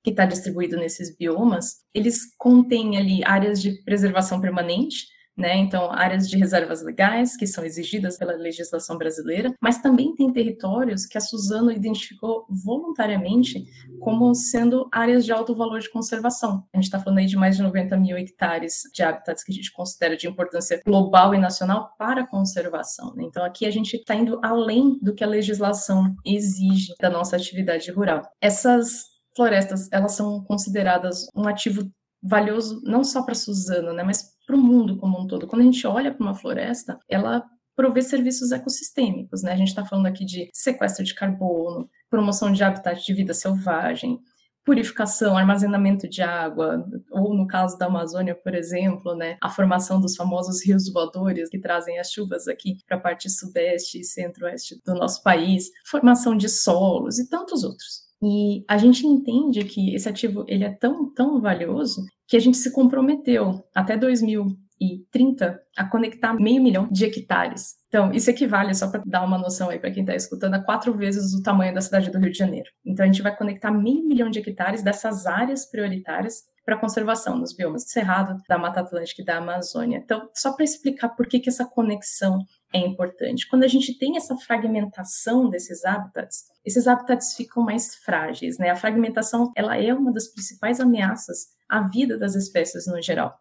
que 0.01 0.11
está 0.11 0.25
distribuído 0.25 0.77
nesses 0.77 1.15
biomas, 1.15 1.81
eles 1.93 2.33
contêm 2.37 2.97
ali 2.97 3.23
áreas 3.23 3.61
de 3.61 3.83
preservação 3.83 4.39
permanente, 4.39 5.07
né? 5.37 5.57
Então, 5.57 5.91
áreas 5.91 6.29
de 6.29 6.37
reservas 6.37 6.83
legais, 6.83 7.35
que 7.35 7.47
são 7.47 7.63
exigidas 7.63 8.17
pela 8.17 8.33
legislação 8.33 8.97
brasileira, 8.97 9.53
mas 9.61 9.79
também 9.79 10.13
tem 10.13 10.31
territórios 10.31 11.05
que 11.05 11.17
a 11.17 11.21
Suzano 11.21 11.71
identificou 11.71 12.45
voluntariamente 12.49 13.65
como 13.99 14.33
sendo 14.35 14.87
áreas 14.91 15.25
de 15.25 15.31
alto 15.31 15.55
valor 15.55 15.79
de 15.79 15.89
conservação. 15.89 16.63
A 16.73 16.77
gente 16.77 16.85
está 16.85 16.99
falando 16.99 17.19
aí 17.19 17.25
de 17.25 17.35
mais 17.35 17.57
de 17.57 17.63
90 17.63 17.97
mil 17.97 18.17
hectares 18.17 18.81
de 18.93 19.01
habitats 19.01 19.43
que 19.43 19.51
a 19.51 19.55
gente 19.55 19.71
considera 19.71 20.15
de 20.15 20.27
importância 20.27 20.81
global 20.85 21.33
e 21.33 21.39
nacional 21.39 21.93
para 21.97 22.27
conservação. 22.27 23.13
Né? 23.15 23.23
Então, 23.23 23.43
aqui 23.43 23.65
a 23.65 23.71
gente 23.71 23.95
está 23.95 24.15
indo 24.15 24.39
além 24.43 24.99
do 25.01 25.13
que 25.13 25.23
a 25.23 25.27
legislação 25.27 26.15
exige 26.25 26.93
da 26.99 27.09
nossa 27.09 27.35
atividade 27.35 27.91
rural. 27.91 28.21
Essas 28.39 29.13
florestas, 29.35 29.89
elas 29.91 30.13
são 30.13 30.43
consideradas 30.43 31.25
um 31.35 31.47
ativo 31.47 31.89
valioso 32.21 32.81
não 32.83 33.03
só 33.03 33.23
para 33.23 33.35
Suzano, 33.35 33.93
né, 33.93 34.03
mas 34.03 34.32
para 34.45 34.55
o 34.55 34.59
mundo 34.59 34.97
como 34.97 35.19
um 35.19 35.27
todo. 35.27 35.47
Quando 35.47 35.61
a 35.61 35.65
gente 35.65 35.85
olha 35.87 36.13
para 36.13 36.23
uma 36.23 36.35
floresta, 36.35 36.97
ela 37.09 37.43
provê 37.75 38.01
serviços 38.01 38.51
ecossistêmicos, 38.51 39.41
né? 39.41 39.51
A 39.51 39.55
gente 39.55 39.69
está 39.69 39.85
falando 39.85 40.05
aqui 40.05 40.25
de 40.25 40.49
sequestro 40.53 41.03
de 41.03 41.15
carbono, 41.15 41.89
promoção 42.09 42.51
de 42.51 42.63
habitat 42.63 43.03
de 43.03 43.13
vida 43.13 43.33
selvagem, 43.33 44.19
purificação, 44.65 45.37
armazenamento 45.37 46.07
de 46.07 46.21
água, 46.21 46.85
ou 47.11 47.33
no 47.33 47.45
caso 47.47 47.77
da 47.77 47.87
Amazônia, 47.87 48.33
por 48.33 48.55
exemplo, 48.55 49.13
né, 49.13 49.37
a 49.41 49.49
formação 49.49 49.99
dos 49.99 50.15
famosos 50.15 50.65
rios 50.65 50.91
voadores 50.91 51.49
que 51.49 51.59
trazem 51.59 51.99
as 51.99 52.11
chuvas 52.11 52.47
aqui 52.47 52.77
para 52.87 52.97
a 52.97 52.99
parte 52.99 53.29
sudeste 53.29 53.99
e 53.99 54.03
centro-oeste 54.03 54.79
do 54.85 54.93
nosso 54.93 55.21
país, 55.21 55.69
formação 55.85 56.35
de 56.35 56.47
solos 56.47 57.19
e 57.19 57.27
tantos 57.29 57.63
outros. 57.63 58.03
E 58.21 58.63
a 58.69 58.77
gente 58.77 59.05
entende 59.05 59.65
que 59.65 59.93
esse 59.93 60.07
ativo 60.07 60.45
ele 60.47 60.63
é 60.63 60.71
tão, 60.71 61.13
tão 61.13 61.41
valioso 61.41 62.05
que 62.33 62.37
a 62.37 62.39
gente 62.39 62.57
se 62.57 62.71
comprometeu 62.71 63.63
até 63.75 63.95
2030 63.95 65.61
a 65.77 65.85
conectar 65.85 66.33
meio 66.33 66.63
milhão 66.63 66.89
de 66.91 67.05
hectares. 67.05 67.75
Então, 67.87 68.11
isso 68.11 68.27
equivale, 68.27 68.73
só 68.73 68.89
para 68.89 69.03
dar 69.05 69.23
uma 69.23 69.37
noção 69.37 69.69
aí 69.69 69.77
para 69.77 69.91
quem 69.91 70.01
está 70.01 70.15
escutando, 70.15 70.55
a 70.55 70.59
quatro 70.59 70.95
vezes 70.95 71.35
o 71.35 71.43
tamanho 71.43 71.75
da 71.75 71.79
cidade 71.79 72.09
do 72.09 72.17
Rio 72.17 72.31
de 72.31 72.37
Janeiro. 72.39 72.71
Então, 72.83 73.03
a 73.03 73.05
gente 73.05 73.21
vai 73.21 73.37
conectar 73.37 73.69
meio 73.69 74.03
milhão 74.03 74.31
de 74.31 74.39
hectares 74.39 74.81
dessas 74.81 75.27
áreas 75.27 75.69
prioritárias 75.69 76.41
para 76.65 76.75
conservação 76.75 77.37
nos 77.37 77.55
biomas 77.55 77.83
do 77.83 77.91
Cerrado, 77.91 78.41
da 78.49 78.57
Mata 78.57 78.79
Atlântica 78.79 79.21
e 79.21 79.25
da 79.25 79.37
Amazônia. 79.37 80.01
Então, 80.03 80.27
só 80.33 80.53
para 80.53 80.63
explicar 80.63 81.09
por 81.09 81.27
que, 81.27 81.39
que 81.39 81.49
essa 81.49 81.65
conexão 81.65 82.39
é 82.73 82.79
importante. 82.79 83.47
Quando 83.47 83.63
a 83.63 83.67
gente 83.67 83.97
tem 83.97 84.17
essa 84.17 84.35
fragmentação 84.35 85.49
desses 85.49 85.85
hábitats, 85.85 86.45
esses 86.65 86.87
hábitats 86.87 87.35
ficam 87.35 87.63
mais 87.63 87.95
frágeis, 87.95 88.57
né? 88.57 88.69
A 88.69 88.75
fragmentação, 88.75 89.51
ela 89.55 89.77
é 89.77 89.93
uma 89.93 90.11
das 90.11 90.27
principais 90.27 90.79
ameaças 90.79 91.47
à 91.69 91.87
vida 91.87 92.17
das 92.17 92.35
espécies 92.35 92.87
no 92.87 93.01
geral. 93.01 93.37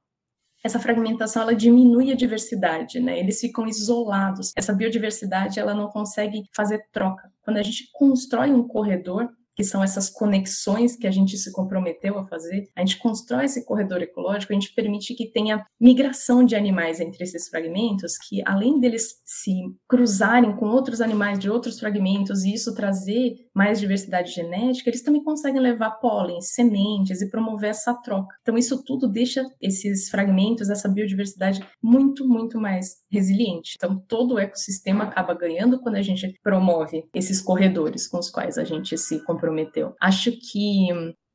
Essa 0.64 0.78
fragmentação, 0.78 1.42
ela 1.42 1.54
diminui 1.54 2.12
a 2.12 2.14
diversidade, 2.14 3.00
né? 3.00 3.18
Eles 3.18 3.40
ficam 3.40 3.66
isolados. 3.66 4.52
Essa 4.56 4.72
biodiversidade, 4.72 5.58
ela 5.58 5.74
não 5.74 5.88
consegue 5.88 6.44
fazer 6.54 6.86
troca. 6.92 7.32
Quando 7.42 7.56
a 7.56 7.62
gente 7.62 7.88
constrói 7.92 8.52
um 8.52 8.66
corredor, 8.66 9.28
que 9.54 9.64
são 9.64 9.82
essas 9.82 10.08
conexões 10.08 10.96
que 10.96 11.06
a 11.06 11.10
gente 11.10 11.36
se 11.36 11.52
comprometeu 11.52 12.18
a 12.18 12.26
fazer, 12.26 12.64
a 12.74 12.80
gente 12.80 12.98
constrói 12.98 13.44
esse 13.44 13.64
corredor 13.64 14.02
ecológico, 14.02 14.52
a 14.52 14.54
gente 14.54 14.74
permite 14.74 15.14
que 15.14 15.30
tenha 15.30 15.64
migração 15.80 16.44
de 16.44 16.56
animais 16.56 17.00
entre 17.00 17.22
esses 17.24 17.48
fragmentos, 17.48 18.16
que 18.28 18.42
além 18.46 18.80
deles 18.80 19.20
se 19.24 19.52
cruzarem 19.88 20.56
com 20.56 20.66
outros 20.66 21.00
animais 21.00 21.38
de 21.38 21.50
outros 21.50 21.78
fragmentos 21.78 22.44
e 22.44 22.54
isso 22.54 22.74
trazer 22.74 23.34
mais 23.54 23.78
diversidade 23.78 24.32
genética, 24.32 24.88
eles 24.88 25.02
também 25.02 25.22
conseguem 25.22 25.60
levar 25.60 25.90
pólen, 25.92 26.40
sementes 26.40 27.20
e 27.20 27.30
promover 27.30 27.70
essa 27.70 27.94
troca. 27.94 28.34
Então 28.40 28.56
isso 28.56 28.82
tudo 28.82 29.08
deixa 29.08 29.44
esses 29.60 30.08
fragmentos, 30.08 30.70
essa 30.70 30.88
biodiversidade 30.88 31.62
muito, 31.82 32.26
muito 32.26 32.58
mais 32.58 32.96
resiliente. 33.10 33.74
Então 33.76 34.02
todo 34.08 34.34
o 34.34 34.38
ecossistema 34.38 35.04
acaba 35.04 35.34
ganhando 35.34 35.80
quando 35.80 35.96
a 35.96 36.02
gente 36.02 36.32
promove 36.42 37.04
esses 37.14 37.40
corredores 37.40 38.08
com 38.08 38.18
os 38.18 38.30
quais 38.30 38.56
a 38.56 38.64
gente 38.64 38.96
se 38.96 39.22
compromete 39.22 39.41
comprometeu. 39.42 39.94
Acho 40.00 40.30
que 40.32 40.88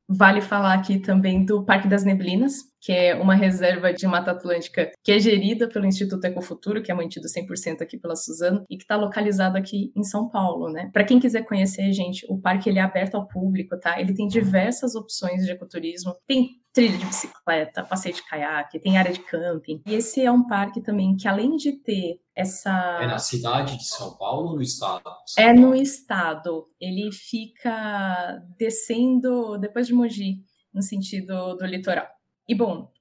vale 0.09 0.39
falar 0.39 0.73
aqui 0.73 0.99
também 0.99 1.43
do 1.43 1.65
Parque 1.65 1.87
das 1.87 2.05
Neblinas, 2.05 2.53
que 2.79 2.93
é 2.93 3.13
uma 3.13 3.35
reserva 3.35 3.93
de 3.93 4.07
Mata 4.07 4.31
Atlântica 4.31 4.89
que 5.03 5.11
é 5.11 5.19
gerida 5.19 5.67
pelo 5.67 5.85
Instituto 5.85 6.23
Ecofuturo, 6.23 6.81
que 6.81 6.89
é 6.89 6.95
mantido 6.95 7.27
100% 7.27 7.81
aqui 7.81 7.99
pela 7.99 8.15
Suzano, 8.15 8.63
e 8.69 8.77
que 8.77 8.83
está 8.83 8.95
localizado 8.95 9.57
aqui 9.57 9.91
em 9.93 10.03
São 10.03 10.29
Paulo, 10.29 10.71
né? 10.71 10.89
Para 10.93 11.03
quem 11.03 11.19
quiser 11.19 11.43
conhecer, 11.43 11.91
gente, 11.91 12.25
o 12.29 12.39
parque 12.39 12.69
ele 12.69 12.79
é 12.79 12.81
aberto 12.81 13.15
ao 13.15 13.27
público, 13.27 13.77
tá? 13.77 13.99
Ele 13.99 14.13
tem 14.13 14.27
diversas 14.27 14.95
opções 14.95 15.43
de 15.43 15.51
ecoturismo, 15.51 16.15
tem 16.25 16.51
trilha 16.77 16.95
de 16.95 17.05
bicicleta, 17.07 17.83
passeio 17.83 18.13
de 18.13 18.21
caiaque, 18.21 18.77
tem 18.77 18.99
área 18.99 19.11
de 19.11 19.19
camping. 19.19 19.81
E 19.83 19.95
esse 19.95 20.21
é 20.23 20.31
um 20.31 20.45
parque 20.45 20.79
também 20.79 21.17
que, 21.17 21.27
além 21.27 21.55
de 21.55 21.71
ter 21.71 22.21
essa. 22.35 22.99
É 23.01 23.07
na 23.07 23.17
cidade 23.17 23.75
de 23.75 23.83
São 23.83 24.15
Paulo 24.15 24.49
ou 24.49 24.55
no 24.57 24.61
estado? 24.61 25.01
É 25.35 25.51
no 25.51 25.73
estado. 25.73 26.67
Ele 26.79 27.11
fica 27.11 28.39
descendo 28.59 29.57
depois 29.57 29.87
de 29.87 29.93
Mogi, 29.95 30.43
no 30.71 30.83
sentido 30.83 31.55
do 31.55 31.65
litoral. 31.65 32.05
E 32.47 32.53
bom, 32.53 32.91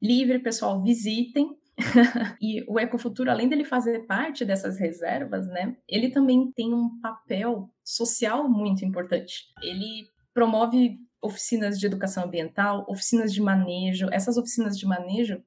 livre, 0.00 0.38
pessoal, 0.38 0.82
visitem. 0.82 1.54
e 2.40 2.64
o 2.66 2.80
Ecofuturo, 2.80 3.30
além 3.30 3.50
dele 3.50 3.66
fazer 3.66 4.06
parte 4.06 4.46
dessas 4.46 4.78
reservas, 4.78 5.46
né, 5.46 5.76
ele 5.86 6.08
também 6.08 6.50
tem 6.52 6.72
um 6.72 6.98
papel 7.02 7.68
social 7.84 8.48
muito 8.48 8.82
importante. 8.82 9.44
Ele 9.62 10.08
promove 10.32 10.98
oficinas 11.22 11.78
de 11.78 11.86
educação 11.86 12.24
ambiental, 12.24 12.84
oficinas 12.88 13.32
de 13.32 13.40
manejo. 13.40 14.08
Essas 14.12 14.36
oficinas 14.36 14.78
de 14.78 14.86
manejo 14.86 15.42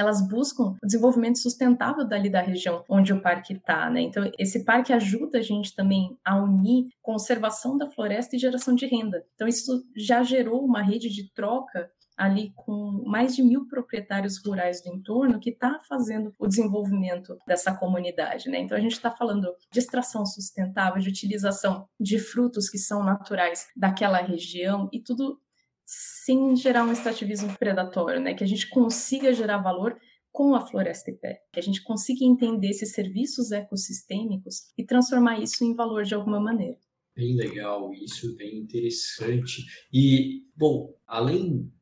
elas 0.00 0.26
buscam 0.26 0.76
o 0.82 0.86
desenvolvimento 0.86 1.38
sustentável 1.38 2.06
dali 2.06 2.30
da 2.30 2.40
região 2.40 2.82
onde 2.88 3.12
o 3.12 3.20
parque 3.20 3.52
está, 3.52 3.90
né? 3.90 4.00
Então, 4.00 4.30
esse 4.38 4.64
parque 4.64 4.94
ajuda 4.94 5.38
a 5.38 5.42
gente 5.42 5.74
também 5.74 6.16
a 6.24 6.42
unir 6.42 6.86
conservação 7.02 7.76
da 7.76 7.86
floresta 7.86 8.34
e 8.34 8.38
geração 8.38 8.74
de 8.74 8.86
renda. 8.86 9.22
Então, 9.34 9.46
isso 9.46 9.84
já 9.94 10.22
gerou 10.22 10.64
uma 10.64 10.82
rede 10.82 11.10
de 11.10 11.30
troca 11.34 11.90
ali 12.20 12.52
com 12.54 13.02
mais 13.06 13.34
de 13.34 13.42
mil 13.42 13.66
proprietários 13.66 14.36
rurais 14.44 14.82
do 14.82 14.90
entorno 14.90 15.40
que 15.40 15.48
está 15.48 15.80
fazendo 15.88 16.34
o 16.38 16.46
desenvolvimento 16.46 17.38
dessa 17.46 17.74
comunidade, 17.74 18.50
né? 18.50 18.60
Então 18.60 18.76
a 18.76 18.80
gente 18.80 18.92
está 18.92 19.10
falando 19.10 19.48
de 19.72 19.78
extração 19.78 20.26
sustentável, 20.26 21.00
de 21.00 21.08
utilização 21.08 21.88
de 21.98 22.18
frutos 22.18 22.68
que 22.68 22.76
são 22.76 23.02
naturais 23.02 23.68
daquela 23.74 24.18
região 24.18 24.90
e 24.92 25.00
tudo 25.02 25.40
sem 25.86 26.54
gerar 26.54 26.84
um 26.84 26.92
extrativismo 26.92 27.56
predatório, 27.56 28.20
né? 28.20 28.34
Que 28.34 28.44
a 28.44 28.46
gente 28.46 28.68
consiga 28.68 29.32
gerar 29.32 29.56
valor 29.56 29.98
com 30.30 30.54
a 30.54 30.66
floresta 30.66 31.10
e 31.10 31.14
pé, 31.14 31.40
que 31.50 31.58
a 31.58 31.62
gente 31.62 31.82
consiga 31.82 32.22
entender 32.22 32.68
esses 32.68 32.92
serviços 32.92 33.50
ecossistêmicos 33.50 34.70
e 34.76 34.84
transformar 34.84 35.40
isso 35.40 35.64
em 35.64 35.74
valor 35.74 36.04
de 36.04 36.14
alguma 36.14 36.38
maneira. 36.38 36.76
Bem 37.16 37.34
legal, 37.34 37.92
isso 37.94 38.36
bem 38.36 38.58
interessante. 38.58 39.64
E, 39.92 40.44
bom, 40.54 40.94
além 41.06 41.72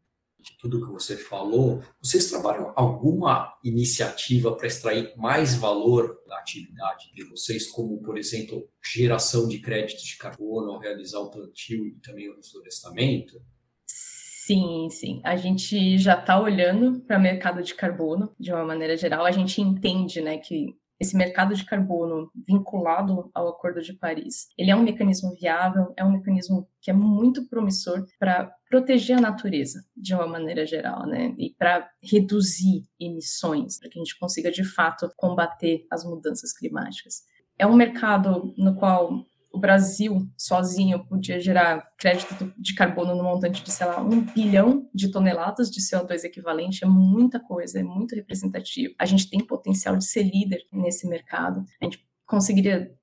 de 0.41 0.57
tudo 0.59 0.85
que 0.85 0.93
você 0.93 1.17
falou, 1.17 1.83
vocês 2.01 2.31
trabalham 2.31 2.73
alguma 2.77 3.59
iniciativa 3.63 4.55
para 4.55 4.67
extrair 4.67 5.13
mais 5.17 5.55
valor 5.55 6.23
da 6.27 6.39
atividade 6.39 7.11
de 7.13 7.25
vocês, 7.25 7.67
como, 7.67 8.01
por 8.01 8.17
exemplo, 8.17 8.69
geração 8.83 9.49
de 9.49 9.59
créditos 9.61 10.05
de 10.05 10.17
carbono 10.17 10.79
realizar 10.79 11.19
o 11.19 11.31
plantio 11.31 11.87
e 11.87 11.93
também 12.01 12.29
o 12.31 12.37
reflorestamento? 12.37 13.41
Sim, 13.87 14.89
sim. 14.91 15.21
A 15.25 15.37
gente 15.37 15.99
já 15.99 16.19
está 16.19 16.41
olhando 16.41 17.01
para 17.01 17.19
o 17.19 17.23
mercado 17.23 17.63
de 17.63 17.75
carbono 17.75 18.33
de 18.39 18.53
uma 18.53 18.65
maneira 18.65 18.97
geral. 18.97 19.27
A 19.27 19.31
gente 19.31 19.61
entende 19.61 20.23
né, 20.23 20.39
que 20.39 20.75
esse 21.01 21.17
mercado 21.17 21.55
de 21.55 21.65
carbono 21.65 22.31
vinculado 22.35 23.31
ao 23.33 23.49
Acordo 23.49 23.81
de 23.81 23.93
Paris, 23.93 24.49
ele 24.57 24.71
é 24.71 24.77
um 24.77 24.83
mecanismo 24.83 25.35
viável, 25.35 25.93
é 25.97 26.05
um 26.05 26.13
mecanismo 26.13 26.67
que 26.81 26.91
é 26.91 26.95
muito 26.95 27.47
promissor 27.49 28.05
para 28.19 28.53
proteger 28.69 29.19
a 29.19 29.21
natureza 29.21 29.85
de 29.97 30.15
uma 30.15 30.27
maneira 30.27 30.67
geral, 30.67 31.07
né? 31.07 31.35
E 31.39 31.55
para 31.59 31.89
reduzir 32.03 32.85
emissões, 33.01 33.79
para 33.79 33.89
que 33.89 33.99
a 33.99 34.03
gente 34.03 34.19
consiga 34.19 34.51
de 34.51 34.65
fato 34.65 35.11
combater 35.17 35.87
as 35.91 36.05
mudanças 36.05 36.53
climáticas. 36.53 37.23
É 37.59 37.67
um 37.67 37.75
mercado 37.75 38.55
no 38.57 38.77
qual 38.77 39.27
o 39.51 39.59
Brasil 39.59 40.29
sozinho 40.37 41.05
podia 41.07 41.41
gerar 41.41 41.83
crédito 41.97 42.53
de 42.57 42.75
carbono 42.75 43.15
no 43.15 43.25
montante 43.25 43.63
de, 43.63 43.73
sei 43.73 43.87
lá, 43.87 44.01
um 44.01 44.21
bilhão 44.21 44.89
de 44.95 45.11
toneladas 45.11 45.71
de 45.71 45.81
CO2 45.81 46.25
equivalente, 46.25 46.85
é 46.85 46.87
muita 46.87 47.41
coisa, 47.41 47.81
é 47.81 47.83
muito 47.83 48.15
representativo. 48.15 48.95
A 48.99 49.07
gente 49.07 49.29
tem 49.29 49.45
potencial 49.45 49.97
de 49.97 50.05
ser 50.05 50.23
líder 50.23 50.61
nesse 50.73 51.09
mercado. 51.09 51.65
A 51.81 51.85
gente 51.85 52.07
conseguiria 52.27 52.95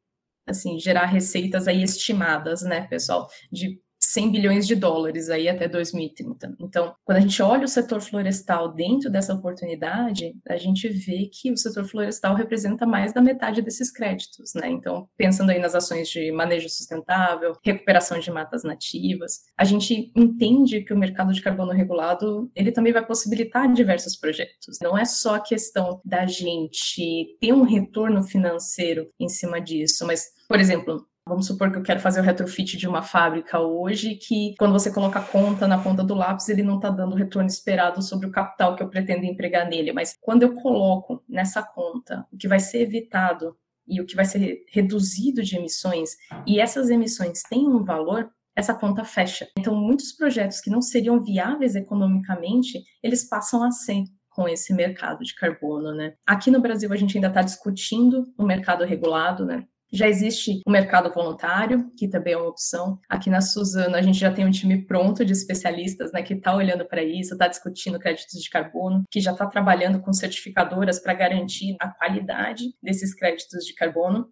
assim 0.47 0.80
gerar 0.80 1.06
receitas 1.06 1.67
aí 1.67 1.82
estimadas, 1.82 2.62
né, 2.62 2.82
pessoal, 2.88 3.28
de 3.51 3.82
100 4.05 4.31
bilhões 4.31 4.67
de 4.67 4.75
dólares 4.75 5.29
aí 5.29 5.49
até 5.49 5.67
2030. 5.67 6.55
Então, 6.59 6.93
quando 7.03 7.17
a 7.17 7.21
gente 7.21 7.41
olha 7.41 7.65
o 7.65 7.67
setor 7.67 8.01
florestal 8.01 8.71
dentro 8.73 9.09
dessa 9.09 9.33
oportunidade, 9.33 10.35
a 10.47 10.57
gente 10.57 10.87
vê 10.87 11.29
que 11.31 11.51
o 11.51 11.57
setor 11.57 11.85
florestal 11.85 12.35
representa 12.35 12.85
mais 12.85 13.13
da 13.13 13.21
metade 13.21 13.61
desses 13.61 13.91
créditos, 13.91 14.53
né? 14.53 14.69
Então, 14.69 15.09
pensando 15.17 15.49
aí 15.49 15.59
nas 15.59 15.73
ações 15.73 16.07
de 16.09 16.31
manejo 16.31 16.69
sustentável, 16.69 17.53
recuperação 17.63 18.19
de 18.19 18.29
matas 18.29 18.63
nativas, 18.63 19.41
a 19.57 19.63
gente 19.63 20.11
entende 20.15 20.81
que 20.81 20.93
o 20.93 20.97
mercado 20.97 21.33
de 21.33 21.41
carbono 21.41 21.71
regulado, 21.71 22.51
ele 22.55 22.71
também 22.71 22.93
vai 22.93 23.05
possibilitar 23.05 23.71
diversos 23.73 24.15
projetos. 24.15 24.77
Não 24.81 24.97
é 24.97 25.05
só 25.05 25.35
a 25.35 25.39
questão 25.39 25.99
da 26.05 26.25
gente 26.27 27.37
ter 27.39 27.53
um 27.53 27.63
retorno 27.63 28.21
financeiro 28.21 29.09
em 29.19 29.27
cima 29.27 29.59
disso, 29.59 30.05
mas, 30.05 30.25
por 30.47 30.59
exemplo, 30.59 31.05
Vamos 31.27 31.47
supor 31.47 31.71
que 31.71 31.79
eu 31.79 31.81
quero 31.81 31.99
fazer 31.99 32.19
o 32.19 32.23
retrofit 32.23 32.77
de 32.77 32.88
uma 32.88 33.01
fábrica 33.01 33.59
hoje, 33.59 34.13
que 34.13 34.53
quando 34.59 34.73
você 34.73 34.93
coloca 34.93 35.17
a 35.17 35.23
conta 35.23 35.67
na 35.67 35.81
ponta 35.81 36.03
do 36.03 36.13
lápis, 36.13 36.49
ele 36.49 36.61
não 36.61 36.75
está 36.75 36.91
dando 36.91 37.13
o 37.13 37.15
retorno 37.15 37.49
esperado 37.49 37.99
sobre 38.03 38.27
o 38.27 38.31
capital 38.31 38.75
que 38.75 38.83
eu 38.83 38.89
pretendo 38.89 39.25
empregar 39.25 39.67
nele. 39.67 39.91
Mas 39.91 40.13
quando 40.21 40.43
eu 40.43 40.53
coloco 40.53 41.23
nessa 41.27 41.63
conta 41.63 42.27
o 42.31 42.38
que 42.38 42.47
vai 42.47 42.59
ser 42.59 42.81
evitado 42.81 43.57
e 43.88 43.99
o 43.99 44.05
que 44.05 44.15
vai 44.15 44.25
ser 44.25 44.65
reduzido 44.69 45.41
de 45.41 45.57
emissões, 45.57 46.11
e 46.45 46.59
essas 46.59 46.91
emissões 46.91 47.41
têm 47.49 47.67
um 47.67 47.83
valor, 47.83 48.29
essa 48.55 48.75
conta 48.75 49.03
fecha. 49.03 49.47
Então, 49.57 49.75
muitos 49.75 50.11
projetos 50.11 50.61
que 50.61 50.69
não 50.69 50.81
seriam 50.81 51.19
viáveis 51.19 51.73
economicamente, 51.73 52.83
eles 53.01 53.27
passam 53.27 53.63
a 53.63 53.71
ser 53.71 54.03
com 54.29 54.47
esse 54.47 54.73
mercado 54.75 55.23
de 55.23 55.33
carbono, 55.33 55.91
né? 55.91 56.13
Aqui 56.27 56.51
no 56.51 56.61
Brasil 56.61 56.91
a 56.93 56.95
gente 56.95 57.17
ainda 57.17 57.29
está 57.29 57.41
discutindo 57.41 58.25
o 58.38 58.45
mercado 58.45 58.83
regulado, 58.83 59.43
né? 59.43 59.65
Já 59.95 60.10
existe 60.10 60.60
o 60.67 60.71
mercado 60.71 61.10
voluntário, 61.10 61.89
que 61.97 62.05
também 62.05 62.34
é 62.34 62.38
uma 62.38 62.49
opção. 62.49 62.99
Aqui 63.08 63.29
na 63.29 63.39
Suzano, 63.39 63.95
a 63.95 64.01
gente 64.01 64.19
já 64.19 64.29
tem 64.29 64.45
um 64.45 64.51
time 64.51 64.86
pronto 64.86 65.23
de 65.23 65.31
especialistas 65.31 66.12
né, 66.12 66.21
que 66.21 66.34
está 66.34 66.53
olhando 66.53 66.86
para 66.86 67.01
isso, 67.01 67.31
está 67.31 67.47
discutindo 67.47 67.97
créditos 67.97 68.41
de 68.41 68.49
carbono, 68.49 69.03
que 69.10 69.21
já 69.21 69.31
está 69.31 69.45
trabalhando 69.47 70.01
com 70.01 70.12
certificadoras 70.12 70.99
para 70.99 71.13
garantir 71.13 71.77
a 71.79 71.88
qualidade 71.88 72.75
desses 72.84 73.15
créditos 73.15 73.65
de 73.65 73.73
carbono. 73.73 74.27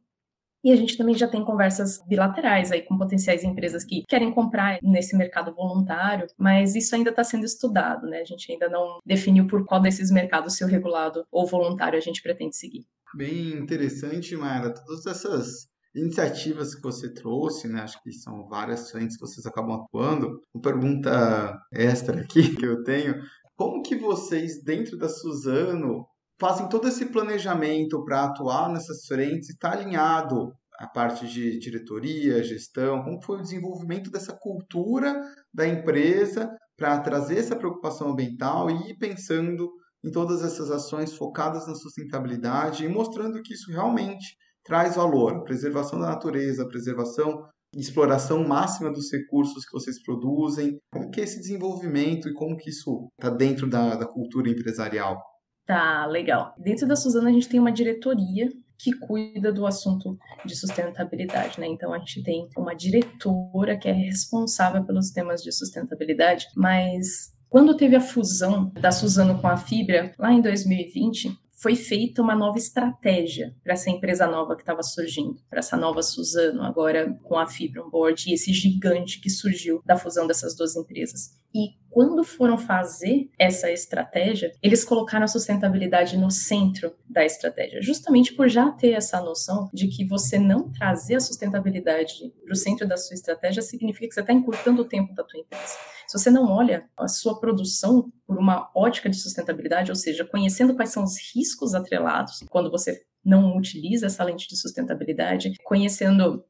E 0.66 0.72
a 0.72 0.76
gente 0.76 0.98
também 0.98 1.16
já 1.16 1.30
tem 1.30 1.46
conversas 1.46 2.06
bilaterais 2.06 2.70
aí 2.70 2.82
com 2.82 2.98
potenciais 2.98 3.46
empresas 3.46 3.86
que 3.86 4.04
querem 4.06 4.34
comprar 4.34 4.80
nesse 4.84 5.16
mercado 5.16 5.54
voluntário, 5.54 6.28
mas 6.38 6.76
isso 6.76 6.94
ainda 6.94 7.10
está 7.10 7.24
sendo 7.24 7.46
estudado, 7.46 8.06
né? 8.08 8.20
A 8.20 8.26
gente 8.26 8.52
ainda 8.52 8.68
não 8.68 9.00
definiu 9.06 9.48
por 9.48 9.66
qual 9.66 9.82
desses 9.82 10.12
mercados, 10.12 10.58
se 10.58 10.64
o 10.64 10.68
regulado 10.68 11.26
ou 11.32 11.48
voluntário, 11.48 11.98
a 11.98 12.02
gente 12.02 12.22
pretende 12.22 12.58
seguir 12.58 12.86
bem 13.16 13.54
interessante, 13.54 14.36
Mayra, 14.36 14.74
todas 14.74 15.06
essas 15.06 15.68
iniciativas 15.96 16.74
que 16.74 16.82
você 16.82 17.14
trouxe, 17.14 17.68
né? 17.68 17.82
Acho 17.82 18.02
que 18.02 18.12
são 18.12 18.48
várias 18.48 18.90
frentes 18.90 19.16
que 19.16 19.26
vocês 19.26 19.46
acabam 19.46 19.82
atuando. 19.82 20.42
Uma 20.54 20.62
pergunta 20.62 21.58
extra 21.72 22.22
aqui 22.22 22.54
que 22.58 22.66
eu 22.66 22.84
tenho: 22.84 23.16
como 23.56 23.84
que 23.84 23.96
vocês, 23.96 24.64
dentro 24.64 24.98
da 24.98 25.08
Suzano, 25.08 26.06
fazem 26.40 26.68
todo 26.68 26.88
esse 26.88 27.06
planejamento 27.06 28.04
para 28.04 28.26
atuar 28.26 28.70
nessas 28.70 29.06
frentes 29.06 29.50
e 29.50 29.54
está 29.54 29.72
alinhado 29.72 30.52
a 30.80 30.88
parte 30.88 31.28
de 31.28 31.60
diretoria, 31.60 32.44
gestão? 32.44 33.04
Como 33.04 33.22
foi 33.22 33.38
o 33.38 33.42
desenvolvimento 33.42 34.10
dessa 34.10 34.34
cultura 34.34 35.22
da 35.54 35.68
empresa 35.68 36.50
para 36.76 37.00
trazer 37.00 37.38
essa 37.38 37.56
preocupação 37.56 38.10
ambiental 38.12 38.70
e 38.70 38.92
ir 38.92 38.98
pensando 38.98 39.70
em 40.04 40.12
todas 40.12 40.44
essas 40.44 40.70
ações 40.70 41.14
focadas 41.16 41.68
na 41.68 41.76
sustentabilidade 41.76 42.86
e 42.86 42.90
mostrando 42.90 43.42
que 43.42 43.54
isso 43.54 43.72
realmente 43.72 44.36
traz 44.64 44.96
valor, 44.96 45.44
preservação 45.44 46.00
da 46.00 46.08
natureza, 46.08 46.68
preservação 46.68 47.46
e 47.76 47.80
exploração 47.80 48.48
máxima 48.48 48.92
dos 48.92 49.12
recursos 49.12 49.66
que 49.66 49.72
vocês 49.72 50.02
produzem. 50.04 50.78
Como 50.92 51.10
que 51.10 51.22
é 51.22 51.24
esse 51.24 51.40
desenvolvimento 51.40 52.30
e 52.30 52.34
como 52.34 52.58
que 52.58 52.70
isso 52.70 53.10
está 53.20 53.30
dentro 53.30 53.70
da, 53.70 53.96
da 53.96 54.06
cultura 54.06 54.50
empresarial? 54.50 55.22
Tá, 55.66 56.06
legal. 56.06 56.54
Dentro 56.58 56.88
da 56.88 56.96
Suzana 56.96 57.30
a 57.30 57.34
gente 57.34 57.48
tem 57.48 57.60
uma 57.60 57.72
diretoria 57.72 58.50
que 58.78 58.92
cuida 59.00 59.52
do 59.52 59.66
assunto 59.66 60.18
de 60.46 60.56
sustentabilidade, 60.56 61.58
né? 61.60 61.68
Então 61.68 61.94
a 61.94 62.00
gente 62.00 62.22
tem 62.22 62.50
uma 62.58 62.76
diretora 62.76 63.78
que 63.78 63.88
é 63.88 63.94
responsável 63.94 64.84
pelos 64.84 65.12
temas 65.12 65.42
de 65.42 65.54
sustentabilidade, 65.54 66.48
mas 66.56 67.33
quando 67.54 67.78
teve 67.78 67.96
a 67.96 68.02
fusão 68.02 68.72
da 68.82 68.92
Suzano 68.92 69.40
com 69.40 69.48
a 69.48 69.56
Fibra, 69.56 70.12
lá 70.18 70.34
em 70.34 70.42
2020, 70.42 71.38
foi 71.52 71.76
feita 71.76 72.20
uma 72.20 72.36
nova 72.36 72.58
estratégia 72.58 73.56
para 73.64 73.74
essa 73.74 73.92
empresa 73.92 74.26
nova 74.26 74.56
que 74.56 74.64
estava 74.64 74.82
surgindo, 74.82 75.40
para 75.52 75.60
essa 75.60 75.78
nova 75.78 76.02
Suzano, 76.02 76.64
agora 76.64 77.16
com 77.22 77.38
a 77.38 77.46
Fibra 77.46 77.86
on 77.86 77.92
board, 77.92 78.28
e 78.28 78.34
esse 78.34 78.52
gigante 78.52 79.22
que 79.22 79.30
surgiu 79.30 79.84
da 79.86 79.96
fusão 79.96 80.26
dessas 80.26 80.56
duas 80.56 80.76
empresas. 80.76 81.38
E 81.54 81.84
quando 81.94 82.24
foram 82.24 82.58
fazer 82.58 83.30
essa 83.38 83.70
estratégia, 83.72 84.52
eles 84.64 84.84
colocaram 84.84 85.26
a 85.26 85.28
sustentabilidade 85.28 86.18
no 86.18 86.32
centro 86.32 86.96
da 87.08 87.24
estratégia, 87.24 87.82
justamente 87.84 88.34
por 88.34 88.50
já 88.50 88.72
ter 88.72 88.94
essa 88.94 89.22
noção 89.22 89.70
de 89.72 89.88
que 89.88 90.04
você 90.04 90.40
não 90.40 90.72
trazer 90.72 91.16
a 91.16 91.20
sustentabilidade 91.20 92.34
para 92.44 92.52
o 92.54 92.56
centro 92.56 92.88
da 92.88 92.98
sua 92.98 93.14
estratégia 93.14 93.62
significa 93.62 94.08
que 94.08 94.14
você 94.14 94.22
está 94.22 94.34
encurtando 94.34 94.82
o 94.82 94.86
tempo 94.86 95.14
da 95.14 95.24
tua 95.24 95.40
empresa. 95.40 95.78
Se 96.08 96.18
você 96.18 96.32
não 96.32 96.52
olha 96.52 96.90
a 96.98 97.08
sua 97.08 97.40
produção 97.40 98.12
por 98.26 98.38
uma 98.38 98.72
ótica 98.76 99.08
de 99.08 99.18
sustentabilidade, 99.18 99.92
ou 99.92 99.96
seja, 99.96 100.26
conhecendo 100.26 100.76
quais 100.76 100.90
são 100.90 101.04
os 101.04 101.16
riscos 101.34 101.76
atrelados 101.76 102.44
quando 102.50 102.72
você 102.72 103.04
não 103.24 103.56
utiliza 103.56 104.08
essa 104.08 104.24
lente 104.24 104.48
de 104.48 104.58
sustentabilidade, 104.58 105.54
conhecendo 105.64 106.44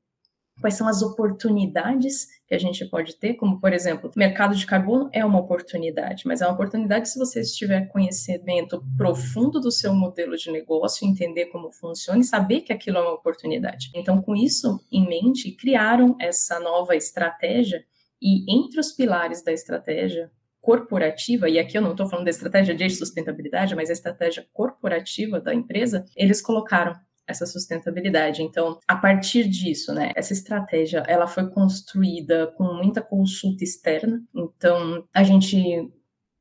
quais 0.63 0.75
são 0.75 0.87
as 0.87 1.01
oportunidades 1.01 2.25
que 2.47 2.55
a 2.55 2.57
gente 2.57 2.85
pode 2.85 3.17
ter, 3.17 3.33
como 3.33 3.59
por 3.59 3.73
exemplo, 3.73 4.09
mercado 4.15 4.55
de 4.55 4.65
carbono 4.65 5.09
é 5.11 5.25
uma 5.25 5.37
oportunidade, 5.37 6.23
mas 6.25 6.41
é 6.41 6.45
uma 6.45 6.53
oportunidade 6.53 7.09
se 7.09 7.19
você 7.19 7.41
tiver 7.41 7.89
conhecimento 7.89 8.81
profundo 8.95 9.59
do 9.59 9.69
seu 9.69 9.93
modelo 9.93 10.37
de 10.37 10.49
negócio, 10.49 11.05
entender 11.05 11.47
como 11.47 11.69
funciona 11.69 12.21
e 12.21 12.23
saber 12.23 12.61
que 12.61 12.71
aquilo 12.71 12.97
é 12.97 13.01
uma 13.01 13.13
oportunidade. 13.13 13.91
Então, 13.93 14.21
com 14.21 14.33
isso 14.37 14.79
em 14.89 15.05
mente, 15.05 15.51
criaram 15.51 16.15
essa 16.17 16.61
nova 16.61 16.95
estratégia 16.95 17.83
e 18.21 18.49
entre 18.49 18.79
os 18.79 18.93
pilares 18.93 19.43
da 19.43 19.51
estratégia 19.51 20.31
corporativa, 20.61 21.49
e 21.49 21.59
aqui 21.59 21.77
eu 21.77 21.81
não 21.81 21.91
estou 21.91 22.07
falando 22.07 22.23
da 22.23 22.31
estratégia 22.31 22.73
de 22.73 22.89
sustentabilidade, 22.89 23.75
mas 23.75 23.89
a 23.89 23.93
estratégia 23.93 24.47
corporativa 24.53 25.41
da 25.41 25.53
empresa, 25.53 26.05
eles 26.15 26.41
colocaram 26.41 26.93
essa 27.27 27.45
sustentabilidade. 27.45 28.41
Então, 28.41 28.79
a 28.87 28.95
partir 28.95 29.47
disso, 29.47 29.93
né, 29.93 30.11
essa 30.15 30.33
estratégia, 30.33 31.03
ela 31.07 31.27
foi 31.27 31.49
construída 31.49 32.47
com 32.57 32.63
muita 32.73 33.01
consulta 33.01 33.63
externa. 33.63 34.21
Então, 34.35 35.05
a 35.13 35.23
gente 35.23 35.89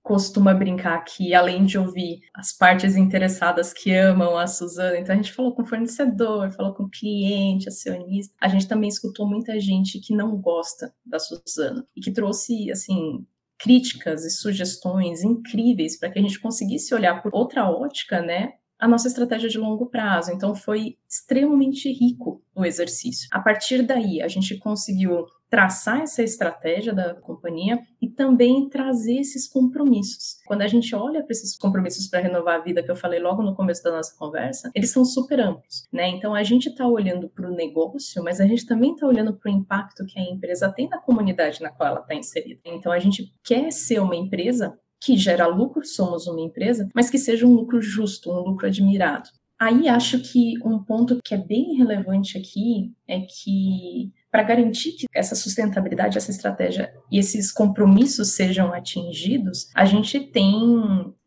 costuma 0.03 0.53
brincar 0.53 1.01
que, 1.05 1.33
além 1.33 1.65
de 1.65 1.79
ouvir 1.79 2.23
as 2.35 2.53
partes 2.53 2.97
interessadas 2.97 3.73
que 3.73 3.95
amam 3.95 4.37
a 4.37 4.47
Suzana, 4.49 4.99
então 4.99 5.15
a 5.15 5.17
gente 5.17 5.33
falou 5.33 5.55
com 5.55 5.65
fornecedor, 5.65 6.51
falou 6.51 6.75
com 6.75 6.91
cliente, 6.91 7.69
acionista, 7.69 8.35
a 8.41 8.49
gente 8.49 8.67
também 8.67 8.89
escutou 8.89 9.29
muita 9.29 9.61
gente 9.61 10.01
que 10.01 10.15
não 10.15 10.37
gosta 10.37 10.93
da 11.07 11.21
Suzana 11.21 11.87
e 11.95 12.01
que 12.01 12.11
trouxe, 12.11 12.71
assim, 12.73 13.25
críticas 13.57 14.25
e 14.25 14.31
sugestões 14.31 15.23
incríveis 15.23 15.97
para 15.97 16.11
que 16.11 16.19
a 16.19 16.23
gente 16.23 16.41
conseguisse 16.41 16.93
olhar 16.93 17.23
por 17.23 17.33
outra 17.33 17.71
ótica, 17.71 18.21
né, 18.21 18.55
a 18.83 18.89
nossa 18.89 19.07
estratégia 19.07 19.49
de 19.49 19.59
longo 19.59 19.87
prazo. 19.87 20.33
Então, 20.33 20.57
foi 20.57 20.97
extremamente 21.09 21.89
rico 21.93 22.43
o 22.53 22.65
exercício. 22.65 23.29
A 23.31 23.39
partir 23.39 23.81
daí, 23.83 24.21
a 24.21 24.27
gente 24.27 24.59
conseguiu 24.59 25.25
traçar 25.49 26.01
essa 26.01 26.21
estratégia 26.21 26.93
da 26.93 27.15
companhia 27.15 27.79
e 28.01 28.09
também 28.09 28.69
trazer 28.69 29.19
esses 29.19 29.47
compromissos. 29.47 30.39
Quando 30.47 30.63
a 30.63 30.67
gente 30.67 30.93
olha 30.97 31.23
para 31.23 31.31
esses 31.31 31.57
compromissos 31.57 32.09
para 32.09 32.21
renovar 32.21 32.57
a 32.57 32.63
vida 32.63 32.83
que 32.83 32.91
eu 32.91 32.97
falei 32.97 33.21
logo 33.21 33.41
no 33.43 33.55
começo 33.55 33.85
da 33.85 33.93
nossa 33.93 34.17
conversa, 34.19 34.71
eles 34.75 34.91
são 34.91 35.05
super 35.05 35.39
amplos, 35.39 35.87
né? 35.93 36.09
Então 36.09 36.35
a 36.35 36.43
gente 36.43 36.71
está 36.71 36.89
olhando 36.89 37.29
para 37.29 37.47
o 37.49 37.55
negócio, 37.55 38.25
mas 38.25 38.41
a 38.41 38.47
gente 38.47 38.67
também 38.67 38.95
está 38.95 39.07
olhando 39.07 39.35
para 39.35 39.53
o 39.53 39.55
impacto 39.55 40.07
que 40.07 40.19
a 40.19 40.23
empresa 40.23 40.73
tem 40.73 40.89
na 40.89 40.99
comunidade 40.99 41.61
na 41.61 41.71
qual 41.71 41.91
ela 41.91 42.01
está 42.01 42.15
inserida. 42.15 42.63
Então 42.65 42.91
a 42.91 42.99
gente 42.99 43.31
quer 43.45 43.71
ser 43.71 44.01
uma 44.01 44.17
empresa 44.17 44.77
que 45.03 45.17
gera 45.17 45.47
lucro, 45.47 45.85
somos 45.85 46.27
uma 46.27 46.41
empresa, 46.41 46.89
mas 46.95 47.11
que 47.11 47.19
seja 47.19 47.47
um 47.47 47.53
lucro 47.53 47.83
justo, 47.83 48.31
um 48.31 48.41
lucro 48.41 48.67
admirado. 48.67 49.29
Aí 49.59 49.89
acho 49.89 50.19
que 50.19 50.55
um 50.65 50.83
ponto 50.83 51.21
que 51.25 51.35
é 51.35 51.39
bem 51.39 51.77
relevante 51.77 52.37
aqui 52.37 52.93
é 53.07 53.21
que 53.21 54.13
para 54.29 54.43
garantir 54.43 54.93
que 54.93 55.07
essa 55.15 55.37
sustentabilidade, 55.37 56.19
essa 56.19 56.33
estratégia 56.33 56.93
e 57.11 57.19
esses 57.19 57.53
compromissos 57.53 58.31
sejam 58.31 58.73
atingidos, 58.73 59.69
a 59.75 59.85
gente 59.85 60.19
tem 60.19 60.53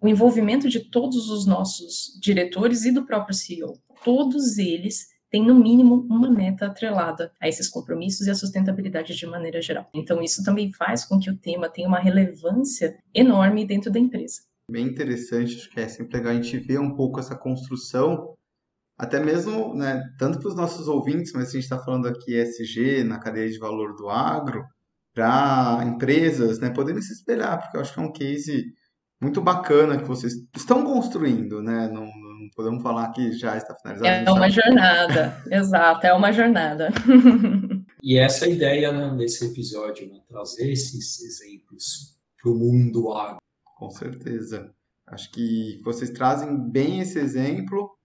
o 0.02 0.08
envolvimento 0.08 0.68
de 0.68 0.82
todos 0.82 1.30
os 1.30 1.46
nossos 1.46 2.20
diretores 2.22 2.84
e 2.84 2.92
do 2.92 3.06
próprio 3.06 3.34
CEO. 3.34 3.80
Todos 4.04 4.58
eles 4.58 5.15
têm, 5.36 5.46
no 5.46 5.56
mínimo, 5.56 6.08
uma 6.10 6.32
meta 6.32 6.68
atrelada 6.68 7.30
a 7.42 7.50
esses 7.50 7.68
compromissos 7.68 8.26
e 8.26 8.32
a 8.32 8.36
sustentabilidade 8.36 9.14
de 9.14 9.28
maneira 9.28 9.62
geral. 9.62 9.90
Então, 9.94 10.22
isso 10.22 10.42
também 10.44 10.72
faz 10.72 11.04
com 11.04 11.20
que 11.20 11.30
o 11.30 11.38
tema 11.38 11.70
tenha 11.70 11.90
uma 11.90 12.00
relevância 12.00 12.98
enorme 13.14 13.66
dentro 13.66 13.92
da 13.92 14.00
empresa. 14.00 14.42
Bem 14.72 14.88
interessante, 14.88 15.58
acho 15.58 15.70
que 15.70 15.80
é 15.80 15.88
sempre 15.90 16.18
legal 16.18 16.32
a 16.32 16.36
gente 16.36 16.58
ver 16.58 16.80
um 16.80 16.96
pouco 16.96 17.20
essa 17.20 17.36
construção 17.36 18.34
até 18.98 19.20
mesmo, 19.20 19.76
né, 19.76 20.02
tanto 20.18 20.40
para 20.40 20.48
os 20.48 20.56
nossos 20.56 20.88
ouvintes, 20.88 21.34
mas 21.34 21.50
a 21.50 21.52
gente 21.52 21.64
está 21.64 21.78
falando 21.78 22.08
aqui 22.08 22.34
ESG 22.34 23.04
na 23.04 23.20
cadeia 23.20 23.50
de 23.50 23.60
valor 23.60 23.94
do 23.94 24.10
agro, 24.10 24.64
para 25.14 25.84
empresas, 25.86 26.60
né, 26.60 26.74
se 27.02 27.14
espelhar, 27.14 27.60
porque 27.60 27.76
eu 27.76 27.82
acho 27.82 27.94
que 27.94 28.00
é 28.00 28.04
um 28.04 28.12
case 28.12 28.64
muito 29.22 29.42
bacana 29.42 29.98
que 29.98 30.08
vocês 30.08 30.34
estão 30.56 30.86
construindo, 30.86 31.62
né? 31.62 31.90
Não 31.90 32.06
podemos 32.56 32.82
falar 32.82 33.12
que 33.12 33.34
já 33.34 33.58
está 33.58 33.76
finalizado. 33.76 34.30
É 34.30 34.32
uma 34.32 34.50
jornada, 34.50 35.44
exato, 35.52 36.08
é 36.08 36.14
uma 36.14 36.32
jornada. 36.32 36.90
E 38.08 38.20
essa 38.20 38.46
é 38.46 38.50
a 38.50 38.52
ideia 38.52 38.92
né, 38.92 39.18
desse 39.18 39.48
episódio, 39.48 40.08
né, 40.08 40.20
trazer 40.30 40.72
esses 40.72 41.20
exemplos 41.22 42.16
para 42.40 42.52
o 42.52 42.56
mundo 42.56 43.12
agro. 43.12 43.40
Com 43.80 43.90
certeza. 43.90 44.72
Acho 45.08 45.32
que 45.32 45.82
vocês 45.84 46.12
trazem 46.12 46.70
bem 46.70 47.00
esse 47.00 47.18
exemplo 47.18 47.98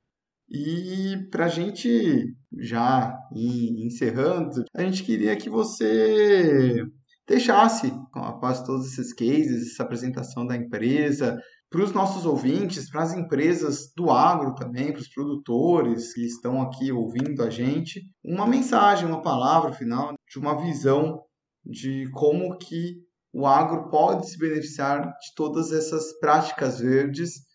e 0.51 1.29
para 1.31 1.45
a 1.45 1.49
gente 1.49 2.35
já 2.59 3.15
ir 3.35 3.85
encerrando, 3.85 4.65
a 4.75 4.83
gente 4.83 5.05
queria 5.05 5.37
que 5.37 5.51
você 5.51 6.83
deixasse, 7.29 7.93
após 8.13 8.63
todos 8.63 8.87
esses 8.87 9.13
cases, 9.13 9.73
essa 9.73 9.83
apresentação 9.83 10.47
da 10.47 10.57
empresa, 10.57 11.39
para 11.71 11.83
os 11.83 11.93
nossos 11.93 12.27
ouvintes, 12.27 12.91
para 12.91 13.03
as 13.03 13.15
empresas 13.15 13.93
do 13.97 14.11
agro 14.11 14.55
também, 14.55 14.93
para 14.93 15.01
os 15.01 15.09
produtores 15.09 16.13
que 16.13 16.27
estão 16.27 16.61
aqui 16.61 16.91
ouvindo 16.91 17.43
a 17.43 17.49
gente, 17.49 18.03
uma 18.25 18.47
mensagem, 18.47 19.07
uma 19.07 19.23
palavra 19.23 19.73
final 19.73 20.15
de 20.29 20.39
uma 20.39 20.61
visão 20.61 21.23
de 21.65 22.11
como 22.13 22.59
que 22.59 22.97
o 23.33 23.47
agro 23.47 23.89
pode 23.89 24.29
se 24.29 24.37
beneficiar 24.37 25.03
de 25.03 25.35
todas 25.37 25.71
essas 25.71 26.19
práticas 26.19 26.81
verdes 26.81 27.49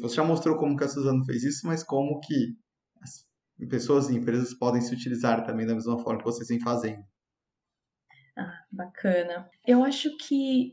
você 0.00 0.16
já 0.16 0.24
mostrou 0.24 0.56
como 0.56 0.76
que 0.76 0.84
a 0.84 0.88
Suzano 0.88 1.24
fez 1.24 1.44
isso, 1.44 1.66
mas 1.66 1.82
como 1.82 2.18
que 2.20 2.56
as 3.02 3.26
pessoas 3.68 4.08
e 4.08 4.16
empresas 4.16 4.54
podem 4.54 4.80
se 4.80 4.94
utilizar 4.94 5.44
também 5.44 5.66
da 5.66 5.74
mesma 5.74 5.98
forma 5.98 6.18
que 6.18 6.24
vocês 6.24 6.48
vêm 6.48 6.60
fazendo. 6.60 7.04
Ah, 8.36 8.64
bacana. 8.70 9.48
Eu 9.66 9.84
acho 9.84 10.16
que 10.16 10.72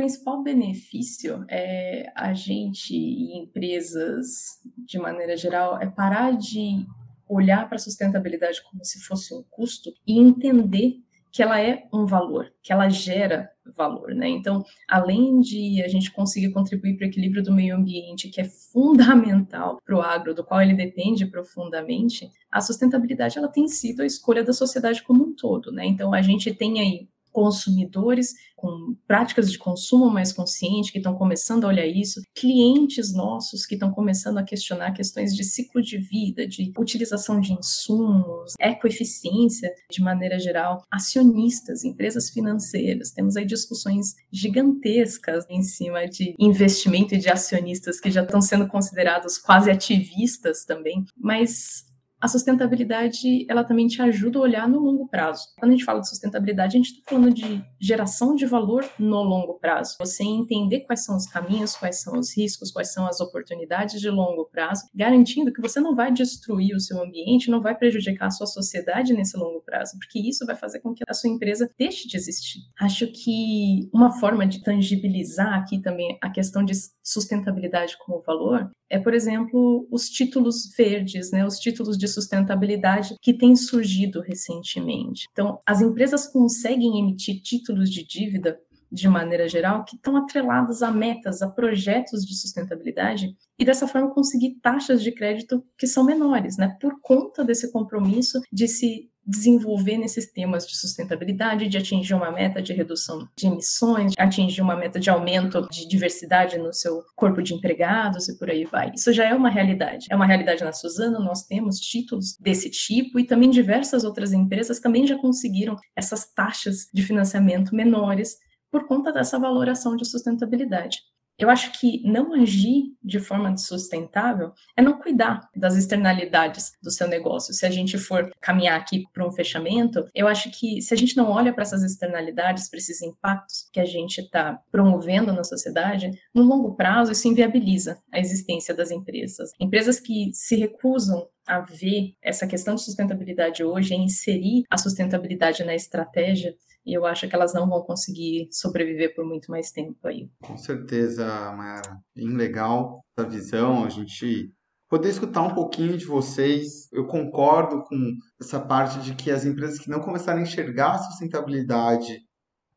principal 0.00 0.42
benefício 0.42 1.44
é 1.46 2.10
a 2.16 2.32
gente 2.32 2.94
e 2.94 3.36
empresas, 3.36 4.58
de 4.78 4.98
maneira 4.98 5.36
geral, 5.36 5.78
é 5.78 5.86
parar 5.86 6.30
de 6.38 6.86
olhar 7.28 7.68
para 7.68 7.76
a 7.76 7.78
sustentabilidade 7.78 8.62
como 8.62 8.82
se 8.82 8.98
fosse 9.00 9.34
um 9.34 9.44
custo 9.50 9.92
e 10.06 10.18
entender 10.18 10.94
que 11.30 11.42
ela 11.42 11.60
é 11.60 11.86
um 11.92 12.06
valor, 12.06 12.50
que 12.62 12.72
ela 12.72 12.88
gera 12.88 13.50
valor, 13.76 14.14
né? 14.14 14.26
Então, 14.26 14.64
além 14.88 15.38
de 15.38 15.82
a 15.82 15.86
gente 15.86 16.10
conseguir 16.10 16.50
contribuir 16.50 16.96
para 16.96 17.04
o 17.04 17.08
equilíbrio 17.08 17.42
do 17.42 17.52
meio 17.52 17.76
ambiente, 17.76 18.30
que 18.30 18.40
é 18.40 18.44
fundamental 18.44 19.78
para 19.84 19.94
o 19.94 20.00
agro, 20.00 20.34
do 20.34 20.42
qual 20.42 20.62
ele 20.62 20.74
depende 20.74 21.26
profundamente, 21.26 22.28
a 22.50 22.62
sustentabilidade 22.62 23.36
ela 23.36 23.48
tem 23.48 23.68
sido 23.68 24.00
a 24.00 24.06
escolha 24.06 24.42
da 24.42 24.54
sociedade 24.54 25.02
como 25.02 25.24
um 25.24 25.36
todo, 25.36 25.70
né? 25.70 25.84
Então, 25.84 26.14
a 26.14 26.22
gente 26.22 26.54
tem 26.54 26.80
aí 26.80 27.08
consumidores 27.32 28.34
com 28.60 28.94
práticas 29.06 29.50
de 29.50 29.58
consumo 29.58 30.10
mais 30.10 30.32
consciente, 30.32 30.92
que 30.92 30.98
estão 30.98 31.14
começando 31.14 31.64
a 31.64 31.68
olhar 31.68 31.86
isso, 31.86 32.20
clientes 32.34 33.14
nossos 33.14 33.64
que 33.64 33.74
estão 33.74 33.90
começando 33.90 34.36
a 34.36 34.42
questionar 34.42 34.92
questões 34.92 35.34
de 35.34 35.42
ciclo 35.42 35.80
de 35.80 35.96
vida, 35.96 36.46
de 36.46 36.70
utilização 36.76 37.40
de 37.40 37.54
insumos, 37.54 38.52
ecoeficiência 38.60 39.72
de 39.90 40.02
maneira 40.02 40.38
geral, 40.38 40.84
acionistas, 40.90 41.84
empresas 41.84 42.28
financeiras. 42.28 43.10
Temos 43.12 43.36
aí 43.36 43.46
discussões 43.46 44.14
gigantescas 44.30 45.46
em 45.48 45.62
cima 45.62 46.06
de 46.06 46.34
investimento 46.38 47.14
e 47.14 47.18
de 47.18 47.30
acionistas 47.30 47.98
que 47.98 48.10
já 48.10 48.22
estão 48.22 48.42
sendo 48.42 48.68
considerados 48.68 49.38
quase 49.38 49.70
ativistas 49.70 50.66
também, 50.66 51.06
mas 51.16 51.89
a 52.20 52.28
sustentabilidade 52.28 53.46
ela 53.48 53.64
também 53.64 53.86
te 53.86 54.02
ajuda 54.02 54.38
a 54.38 54.42
olhar 54.42 54.68
no 54.68 54.78
longo 54.78 55.08
prazo. 55.08 55.48
Quando 55.58 55.70
a 55.70 55.74
gente 55.74 55.84
fala 55.84 56.00
de 56.00 56.08
sustentabilidade, 56.08 56.76
a 56.76 56.78
gente 56.78 56.92
está 56.92 57.02
falando 57.08 57.32
de 57.32 57.64
geração 57.80 58.34
de 58.34 58.44
valor 58.44 58.86
no 58.98 59.22
longo 59.22 59.54
prazo. 59.54 59.96
Você 59.98 60.22
entender 60.22 60.80
quais 60.80 61.04
são 61.04 61.16
os 61.16 61.26
caminhos, 61.26 61.74
quais 61.76 62.02
são 62.02 62.18
os 62.18 62.36
riscos, 62.36 62.70
quais 62.70 62.92
são 62.92 63.06
as 63.06 63.20
oportunidades 63.20 64.00
de 64.00 64.10
longo 64.10 64.44
prazo, 64.44 64.82
garantindo 64.94 65.52
que 65.52 65.62
você 65.62 65.80
não 65.80 65.94
vai 65.94 66.12
destruir 66.12 66.74
o 66.74 66.80
seu 66.80 67.02
ambiente, 67.02 67.50
não 67.50 67.62
vai 67.62 67.74
prejudicar 67.76 68.26
a 68.26 68.30
sua 68.30 68.46
sociedade 68.46 69.14
nesse 69.14 69.36
longo 69.36 69.62
prazo, 69.62 69.98
porque 69.98 70.18
isso 70.18 70.44
vai 70.44 70.56
fazer 70.56 70.80
com 70.80 70.92
que 70.92 71.02
a 71.08 71.14
sua 71.14 71.30
empresa 71.30 71.70
deixe 71.78 72.06
de 72.06 72.16
existir. 72.16 72.60
Acho 72.78 73.06
que 73.06 73.88
uma 73.94 74.12
forma 74.18 74.46
de 74.46 74.62
tangibilizar 74.62 75.54
aqui 75.54 75.80
também 75.80 76.18
a 76.20 76.30
questão 76.30 76.62
de 76.62 76.72
sustentabilidade 77.02 77.96
como 78.04 78.22
valor 78.22 78.70
é, 78.90 78.98
por 78.98 79.14
exemplo, 79.14 79.86
os 79.90 80.10
títulos 80.10 80.74
verdes, 80.76 81.30
né, 81.30 81.46
os 81.46 81.58
títulos 81.58 81.96
de 81.96 82.08
sustentabilidade 82.08 83.14
que 83.22 83.32
têm 83.32 83.54
surgido 83.54 84.20
recentemente. 84.20 85.26
Então, 85.30 85.60
as 85.64 85.80
empresas 85.80 86.26
conseguem 86.26 86.98
emitir 86.98 87.40
títulos 87.40 87.88
de 87.88 88.04
dívida 88.04 88.60
de 88.92 89.08
maneira 89.08 89.48
geral, 89.48 89.84
que 89.84 89.94
estão 89.94 90.16
atrelados 90.16 90.82
a 90.82 90.90
metas, 90.90 91.42
a 91.42 91.48
projetos 91.48 92.26
de 92.26 92.34
sustentabilidade, 92.34 93.36
e 93.56 93.64
dessa 93.64 93.86
forma 93.86 94.12
conseguir 94.12 94.56
taxas 94.60 95.00
de 95.00 95.12
crédito 95.12 95.64
que 95.78 95.86
são 95.86 96.02
menores, 96.04 96.56
né, 96.56 96.76
por 96.80 97.00
conta 97.00 97.44
desse 97.44 97.70
compromisso 97.70 98.40
de 98.52 98.66
se 98.66 99.08
desenvolver 99.26 99.98
nesses 99.98 100.30
temas 100.30 100.66
de 100.66 100.76
sustentabilidade, 100.76 101.68
de 101.68 101.78
atingir 101.78 102.14
uma 102.14 102.30
meta 102.30 102.60
de 102.60 102.72
redução 102.72 103.28
de 103.36 103.46
emissões, 103.46 104.12
de 104.12 104.20
atingir 104.20 104.60
uma 104.62 104.76
meta 104.76 104.98
de 104.98 105.10
aumento 105.10 105.66
de 105.70 105.86
diversidade 105.86 106.58
no 106.58 106.72
seu 106.72 107.02
corpo 107.14 107.42
de 107.42 107.54
empregados 107.54 108.28
e 108.28 108.38
por 108.38 108.50
aí 108.50 108.64
vai. 108.64 108.92
Isso 108.94 109.12
já 109.12 109.24
é 109.26 109.34
uma 109.34 109.50
realidade. 109.50 110.06
É 110.10 110.16
uma 110.16 110.26
realidade 110.26 110.64
na 110.64 110.72
Suzano, 110.72 111.20
nós 111.20 111.44
temos 111.44 111.78
títulos 111.78 112.36
desse 112.40 112.70
tipo 112.70 113.18
e 113.18 113.26
também 113.26 113.50
diversas 113.50 114.04
outras 114.04 114.32
empresas 114.32 114.80
também 114.80 115.06
já 115.06 115.16
conseguiram 115.18 115.76
essas 115.94 116.32
taxas 116.32 116.86
de 116.92 117.02
financiamento 117.02 117.74
menores 117.74 118.36
por 118.70 118.86
conta 118.86 119.12
dessa 119.12 119.38
valoração 119.38 119.96
de 119.96 120.06
sustentabilidade. 120.06 120.98
Eu 121.40 121.48
acho 121.48 121.72
que 121.72 122.02
não 122.04 122.34
agir 122.34 122.94
de 123.02 123.18
forma 123.18 123.56
sustentável 123.56 124.52
é 124.76 124.82
não 124.82 125.00
cuidar 125.00 125.48
das 125.56 125.74
externalidades 125.74 126.72
do 126.82 126.90
seu 126.90 127.08
negócio. 127.08 127.54
Se 127.54 127.64
a 127.64 127.70
gente 127.70 127.96
for 127.96 128.30
caminhar 128.42 128.78
aqui 128.78 129.04
para 129.10 129.26
um 129.26 129.32
fechamento, 129.32 130.06
eu 130.14 130.28
acho 130.28 130.50
que 130.50 130.82
se 130.82 130.92
a 130.92 130.96
gente 130.98 131.16
não 131.16 131.30
olha 131.30 131.50
para 131.50 131.62
essas 131.62 131.82
externalidades, 131.82 132.68
para 132.68 132.78
esses 132.78 133.00
impactos 133.00 133.70
que 133.72 133.80
a 133.80 133.86
gente 133.86 134.20
está 134.20 134.60
promovendo 134.70 135.32
na 135.32 135.42
sociedade, 135.42 136.10
no 136.34 136.42
longo 136.42 136.76
prazo 136.76 137.12
isso 137.12 137.26
inviabiliza 137.26 137.98
a 138.12 138.20
existência 138.20 138.74
das 138.74 138.90
empresas. 138.90 139.52
Empresas 139.58 139.98
que 139.98 140.30
se 140.34 140.56
recusam 140.56 141.26
a 141.46 141.60
ver 141.60 142.12
essa 142.22 142.46
questão 142.46 142.74
de 142.74 142.82
sustentabilidade 142.82 143.64
hoje, 143.64 143.94
a 143.94 143.96
inserir 143.96 144.64
a 144.70 144.76
sustentabilidade 144.76 145.64
na 145.64 145.74
estratégia, 145.74 146.54
e 146.84 146.96
eu 146.96 147.04
acho 147.04 147.28
que 147.28 147.34
elas 147.34 147.52
não 147.52 147.68
vão 147.68 147.82
conseguir 147.82 148.48
sobreviver 148.50 149.14
por 149.14 149.24
muito 149.24 149.50
mais 149.50 149.70
tempo 149.70 150.06
aí. 150.06 150.28
Com 150.42 150.56
certeza, 150.56 151.26
Mayara. 151.52 151.98
Bem 152.14 152.34
legal 152.36 153.00
essa 153.16 153.28
visão, 153.28 153.84
a 153.84 153.88
gente 153.88 154.50
poder 154.88 155.10
escutar 155.10 155.42
um 155.42 155.54
pouquinho 155.54 155.96
de 155.96 156.04
vocês. 156.04 156.88
Eu 156.92 157.06
concordo 157.06 157.82
com 157.84 157.96
essa 158.40 158.58
parte 158.58 159.00
de 159.00 159.14
que 159.14 159.30
as 159.30 159.44
empresas 159.44 159.78
que 159.78 159.90
não 159.90 160.00
começarem 160.00 160.42
a 160.42 160.46
enxergar 160.46 160.92
a 160.92 160.98
sustentabilidade 160.98 162.18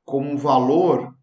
como 0.05 0.29
um 0.29 0.37
valor, 0.37 1.13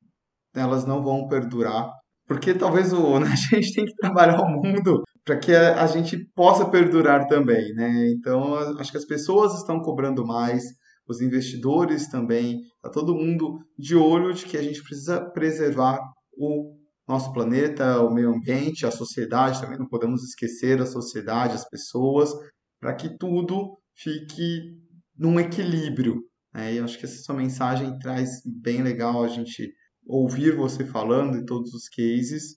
elas 0.54 0.84
não 0.84 1.02
vão 1.02 1.28
perdurar. 1.28 1.90
Porque 2.26 2.54
talvez 2.54 2.92
o, 2.92 3.18
né, 3.18 3.26
a 3.52 3.56
gente 3.56 3.74
tem 3.74 3.84
que 3.84 3.94
trabalhar 3.96 4.40
o 4.40 4.48
mundo 4.48 5.02
para 5.24 5.38
que 5.38 5.54
a, 5.54 5.82
a, 5.82 5.86
gente 5.86 6.16
possa 6.34 6.64
perdurar 6.64 7.26
também, 7.26 7.72
né? 7.74 8.10
Então, 8.10 8.54
acho 8.78 8.90
que 8.90 8.96
as 8.96 9.04
pessoas 9.04 9.54
estão 9.54 9.80
cobrando 9.80 10.26
mais, 10.26 10.62
os 11.10 11.20
investidores 11.20 12.08
também, 12.08 12.60
está 12.76 12.88
todo 12.90 13.14
mundo 13.14 13.58
de 13.78 13.96
olho 13.96 14.32
de 14.32 14.44
que 14.44 14.56
a 14.56 14.62
gente 14.62 14.82
precisa 14.82 15.20
preservar 15.20 16.00
o 16.36 16.76
nosso 17.08 17.32
planeta, 17.32 18.00
o 18.00 18.12
meio 18.12 18.32
ambiente, 18.32 18.86
a 18.86 18.90
sociedade 18.90 19.60
também, 19.60 19.78
não 19.78 19.88
podemos 19.88 20.22
esquecer 20.22 20.80
a 20.80 20.86
sociedade, 20.86 21.54
as 21.54 21.68
pessoas, 21.68 22.32
para 22.80 22.94
que 22.94 23.18
tudo 23.18 23.76
fique 23.96 24.78
num 25.18 25.38
equilíbrio. 25.40 26.22
Né? 26.54 26.74
E 26.74 26.78
acho 26.78 26.98
que 26.98 27.04
essa 27.04 27.22
sua 27.22 27.34
mensagem 27.34 27.98
traz 27.98 28.40
bem 28.46 28.82
legal 28.82 29.24
a 29.24 29.28
gente 29.28 29.72
ouvir 30.06 30.56
você 30.56 30.84
falando 30.84 31.36
em 31.36 31.44
todos 31.44 31.72
os 31.74 31.88
cases 31.88 32.56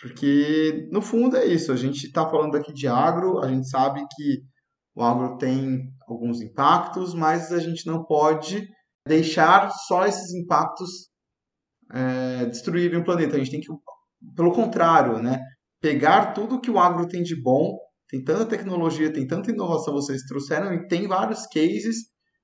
Porque, 0.00 0.88
no 0.92 1.00
fundo, 1.00 1.36
é 1.36 1.46
isso. 1.46 1.72
A 1.72 1.76
gente 1.76 2.06
está 2.06 2.28
falando 2.28 2.56
aqui 2.56 2.72
de 2.72 2.86
agro, 2.86 3.38
a 3.38 3.48
gente 3.48 3.68
sabe 3.68 4.04
que 4.14 4.42
o 4.94 5.02
agro 5.02 5.36
tem 5.36 5.88
alguns 6.08 6.40
impactos, 6.40 7.14
mas 7.14 7.52
a 7.52 7.58
gente 7.58 7.86
não 7.86 8.04
pode 8.04 8.66
deixar 9.06 9.70
só 9.86 10.06
esses 10.06 10.32
impactos 10.34 11.08
é, 11.92 12.46
destruírem 12.46 13.00
o 13.00 13.04
planeta. 13.04 13.36
A 13.36 13.38
gente 13.38 13.50
tem 13.50 13.60
que, 13.60 13.68
pelo 14.34 14.52
contrário, 14.52 15.20
né, 15.22 15.40
pegar 15.80 16.32
tudo 16.32 16.60
que 16.60 16.70
o 16.70 16.78
agro 16.78 17.08
tem 17.08 17.22
de 17.22 17.40
bom, 17.40 17.76
tem 18.08 18.22
tanta 18.22 18.46
tecnologia, 18.46 19.12
tem 19.12 19.26
tanta 19.26 19.50
inovação 19.50 19.94
vocês 19.94 20.22
trouxeram 20.22 20.72
e 20.72 20.86
tem 20.86 21.08
vários 21.08 21.46
cases 21.46 21.96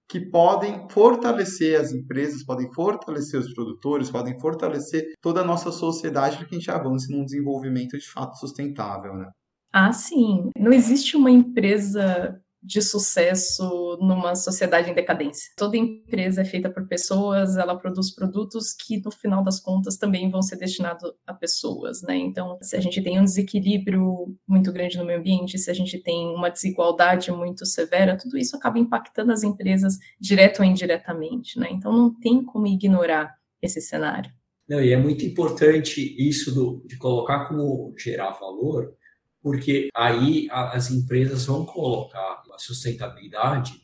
que 0.08 0.28
podem 0.28 0.88
fortalecer 0.90 1.80
as 1.80 1.92
empresas, 1.92 2.44
podem 2.44 2.68
fortalecer 2.74 3.38
os 3.38 3.54
produtores, 3.54 4.10
podem 4.10 4.38
fortalecer 4.40 5.04
toda 5.20 5.40
a 5.40 5.44
nossa 5.44 5.70
sociedade 5.70 6.36
para 6.36 6.46
que 6.46 6.56
a 6.56 6.58
gente 6.58 6.70
avance 6.70 7.12
num 7.12 7.24
desenvolvimento 7.24 7.96
de 7.96 8.10
fato 8.10 8.36
sustentável, 8.36 9.14
né? 9.14 9.30
Ah, 9.72 9.92
sim. 9.92 10.50
Não 10.58 10.72
existe 10.72 11.16
uma 11.16 11.30
empresa 11.30 12.40
de 12.62 12.82
sucesso 12.82 13.96
numa 14.00 14.34
sociedade 14.34 14.90
em 14.90 14.94
decadência. 14.94 15.50
Toda 15.56 15.76
empresa 15.76 16.42
é 16.42 16.44
feita 16.44 16.68
por 16.68 16.86
pessoas, 16.86 17.56
ela 17.56 17.74
produz 17.74 18.14
produtos 18.14 18.74
que, 18.74 19.00
no 19.02 19.10
final 19.10 19.42
das 19.42 19.58
contas, 19.58 19.96
também 19.96 20.28
vão 20.28 20.42
ser 20.42 20.56
destinados 20.56 21.10
a 21.26 21.32
pessoas, 21.32 22.02
né? 22.02 22.16
Então, 22.16 22.58
se 22.60 22.76
a 22.76 22.80
gente 22.80 23.02
tem 23.02 23.18
um 23.18 23.24
desequilíbrio 23.24 24.36
muito 24.46 24.70
grande 24.72 24.98
no 24.98 25.06
meio 25.06 25.20
ambiente, 25.20 25.58
se 25.58 25.70
a 25.70 25.74
gente 25.74 25.98
tem 25.98 26.34
uma 26.34 26.50
desigualdade 26.50 27.32
muito 27.32 27.64
severa, 27.64 28.18
tudo 28.18 28.36
isso 28.36 28.56
acaba 28.56 28.78
impactando 28.78 29.32
as 29.32 29.42
empresas 29.42 29.98
direto 30.20 30.60
ou 30.60 30.66
indiretamente, 30.66 31.58
né? 31.58 31.68
Então, 31.70 31.92
não 31.92 32.12
tem 32.12 32.44
como 32.44 32.66
ignorar 32.66 33.34
esse 33.62 33.80
cenário. 33.80 34.30
Não, 34.68 34.80
e 34.82 34.92
é 34.92 34.96
muito 34.96 35.24
importante 35.24 36.14
isso 36.16 36.54
do, 36.54 36.84
de 36.86 36.96
colocar 36.96 37.48
como 37.48 37.94
gerar 37.98 38.32
valor, 38.32 38.94
porque 39.42 39.88
aí 39.94 40.48
as 40.50 40.90
empresas 40.90 41.46
vão 41.46 41.64
colocar 41.64 42.42
a 42.52 42.58
sustentabilidade 42.58 43.82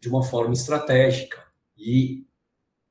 de 0.00 0.08
uma 0.08 0.22
forma 0.22 0.52
estratégica. 0.52 1.44
E 1.76 2.26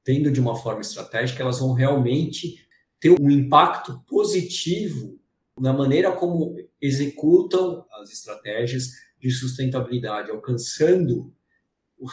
tendo 0.03 0.31
de 0.31 0.39
uma 0.39 0.55
forma 0.55 0.81
estratégica 0.81 1.43
elas 1.43 1.59
vão 1.59 1.73
realmente 1.73 2.65
ter 2.99 3.11
um 3.19 3.29
impacto 3.29 4.01
positivo 4.07 5.19
na 5.59 5.73
maneira 5.73 6.11
como 6.11 6.55
executam 6.81 7.85
as 7.99 8.11
estratégias 8.11 8.91
de 9.19 9.31
sustentabilidade, 9.31 10.31
alcançando 10.31 11.33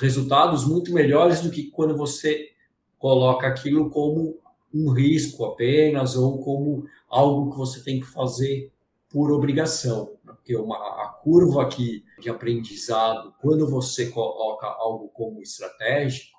resultados 0.00 0.66
muito 0.66 0.92
melhores 0.92 1.40
do 1.40 1.50
que 1.50 1.70
quando 1.70 1.96
você 1.96 2.48
coloca 2.98 3.46
aquilo 3.46 3.90
como 3.90 4.38
um 4.72 4.90
risco 4.90 5.44
apenas 5.44 6.16
ou 6.16 6.42
como 6.42 6.87
algo 7.09 7.50
que 7.50 7.59
você 7.59 7.85
tem 7.85 8.00
que 8.00 8.07
fazer 8.07 8.72
por 9.14 9.31
obrigação, 9.31 10.18
porque 10.24 10.57
uma, 10.57 10.77
a 10.77 11.20
curva 11.22 11.62
aqui 11.62 12.05
de 12.20 12.29
aprendizado, 12.29 13.33
quando 13.40 13.70
você 13.70 14.11
coloca 14.11 14.66
algo 14.66 15.09
como 15.11 15.40
estratégico 15.40 16.37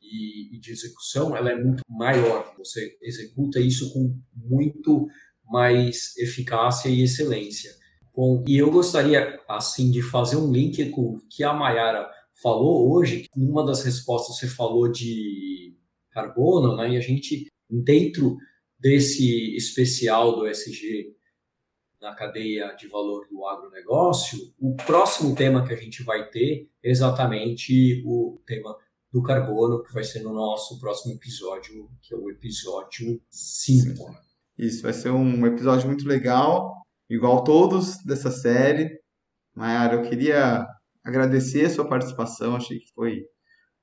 e, 0.00 0.56
e 0.56 0.58
de 0.58 0.72
execução, 0.72 1.36
ela 1.36 1.52
é 1.52 1.62
muito 1.62 1.82
maior. 1.86 2.50
Você 2.56 2.96
executa 3.02 3.60
isso 3.60 3.92
com 3.92 4.18
muito 4.34 5.06
mais 5.44 6.16
eficácia 6.16 6.88
e 6.88 7.02
excelência. 7.02 7.70
Bom, 8.16 8.42
e 8.48 8.56
eu 8.56 8.70
gostaria, 8.70 9.38
assim, 9.46 9.90
de 9.90 10.00
fazer 10.00 10.36
um 10.36 10.50
link 10.50 10.88
com 10.92 11.16
o 11.16 11.20
que 11.28 11.44
a 11.44 11.52
Mayara 11.52 12.10
falou 12.42 12.90
hoje. 12.90 13.26
Numa 13.36 13.66
das 13.66 13.84
respostas 13.84 14.38
você 14.38 14.48
falou 14.48 14.90
de 14.90 15.76
carbono, 16.10 16.74
né? 16.74 16.94
E 16.94 16.96
a 16.96 17.00
gente, 17.00 17.52
dentro 17.68 18.38
desse 18.78 19.54
especial 19.56 20.36
do 20.36 20.46
SG 20.46 21.12
na 22.04 22.14
cadeia 22.14 22.76
de 22.76 22.86
valor 22.86 23.26
do 23.28 23.46
agronegócio, 23.46 24.38
o 24.60 24.76
próximo 24.76 25.34
tema 25.34 25.66
que 25.66 25.72
a 25.72 25.76
gente 25.76 26.02
vai 26.02 26.28
ter 26.28 26.68
é 26.82 26.90
exatamente 26.90 28.02
o 28.04 28.38
tema 28.46 28.76
do 29.10 29.22
carbono, 29.22 29.82
que 29.82 29.92
vai 29.92 30.04
ser 30.04 30.22
no 30.22 30.34
nosso 30.34 30.78
próximo 30.78 31.14
episódio, 31.14 31.88
que 32.02 32.14
é 32.14 32.16
o 32.16 32.30
episódio 32.30 33.22
5. 33.30 34.14
Isso, 34.58 34.82
vai 34.82 34.92
ser 34.92 35.10
um 35.10 35.46
episódio 35.46 35.86
muito 35.86 36.06
legal, 36.06 36.82
igual 37.08 37.42
todos 37.42 37.96
dessa 38.04 38.30
série. 38.30 39.00
Mayara, 39.54 39.94
eu 39.94 40.02
queria 40.02 40.66
agradecer 41.02 41.64
a 41.64 41.70
sua 41.70 41.88
participação, 41.88 42.54
achei 42.54 42.80
que 42.80 42.92
foi 42.94 43.22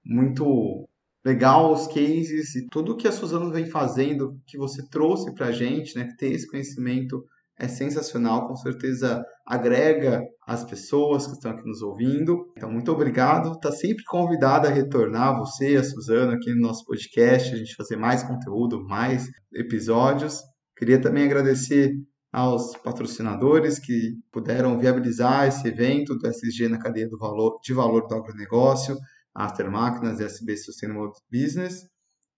muito 0.06 0.88
legal 1.26 1.74
os 1.74 1.88
cases 1.88 2.56
e 2.56 2.68
tudo 2.68 2.98
que 2.98 3.08
a 3.08 3.12
Suzana 3.12 3.50
vem 3.50 3.66
fazendo, 3.66 4.40
que 4.46 4.58
você 4.58 4.88
trouxe 4.90 5.34
para 5.34 5.48
a 5.48 5.52
gente, 5.52 5.98
né, 5.98 6.14
ter 6.20 6.32
esse 6.34 6.48
conhecimento 6.48 7.26
é 7.60 7.68
sensacional, 7.68 8.48
com 8.48 8.56
certeza 8.56 9.24
agrega 9.46 10.22
as 10.48 10.64
pessoas 10.64 11.28
que 11.28 11.34
estão 11.34 11.52
aqui 11.52 11.66
nos 11.68 11.82
ouvindo. 11.82 12.52
Então, 12.58 12.72
muito 12.72 12.92
obrigado. 12.92 13.52
Está 13.52 13.72
sempre 13.72 14.04
convidada 14.06 14.68
a 14.68 14.72
retornar, 14.72 15.38
você, 15.38 15.76
a 15.76 15.84
Suzana, 15.84 16.34
aqui 16.34 16.54
no 16.54 16.62
nosso 16.62 16.86
podcast, 16.86 17.54
a 17.54 17.58
gente 17.58 17.76
fazer 17.76 17.98
mais 17.98 18.24
conteúdo, 18.24 18.84
mais 18.84 19.28
episódios. 19.54 20.42
Queria 20.76 21.00
também 21.00 21.26
agradecer 21.26 21.94
aos 22.32 22.76
patrocinadores 22.78 23.78
que 23.78 24.14
puderam 24.32 24.80
viabilizar 24.80 25.48
esse 25.48 25.68
evento 25.68 26.18
do 26.18 26.28
SG 26.28 26.70
na 26.70 26.80
cadeia 26.80 27.10
do 27.10 27.18
valor, 27.18 27.60
de 27.62 27.74
valor 27.74 28.08
do 28.08 28.16
agronegócio, 28.16 28.98
Aster 29.36 29.70
Máquinas 29.70 30.20
e 30.20 30.24
SB 30.24 30.58
Sustainable 30.58 31.12
Business 31.32 31.92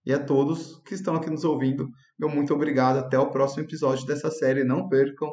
e 0.05 0.11
a 0.11 0.19
todos 0.19 0.81
que 0.85 0.93
estão 0.93 1.15
aqui 1.15 1.29
nos 1.29 1.43
ouvindo. 1.43 1.87
Meu 2.23 2.29
muito 2.29 2.53
obrigado. 2.53 2.99
Até 2.99 3.19
o 3.19 3.29
próximo 3.29 3.63
episódio 3.63 4.05
dessa 4.05 4.31
série. 4.31 4.63
Não 4.63 4.87
percam. 4.87 5.29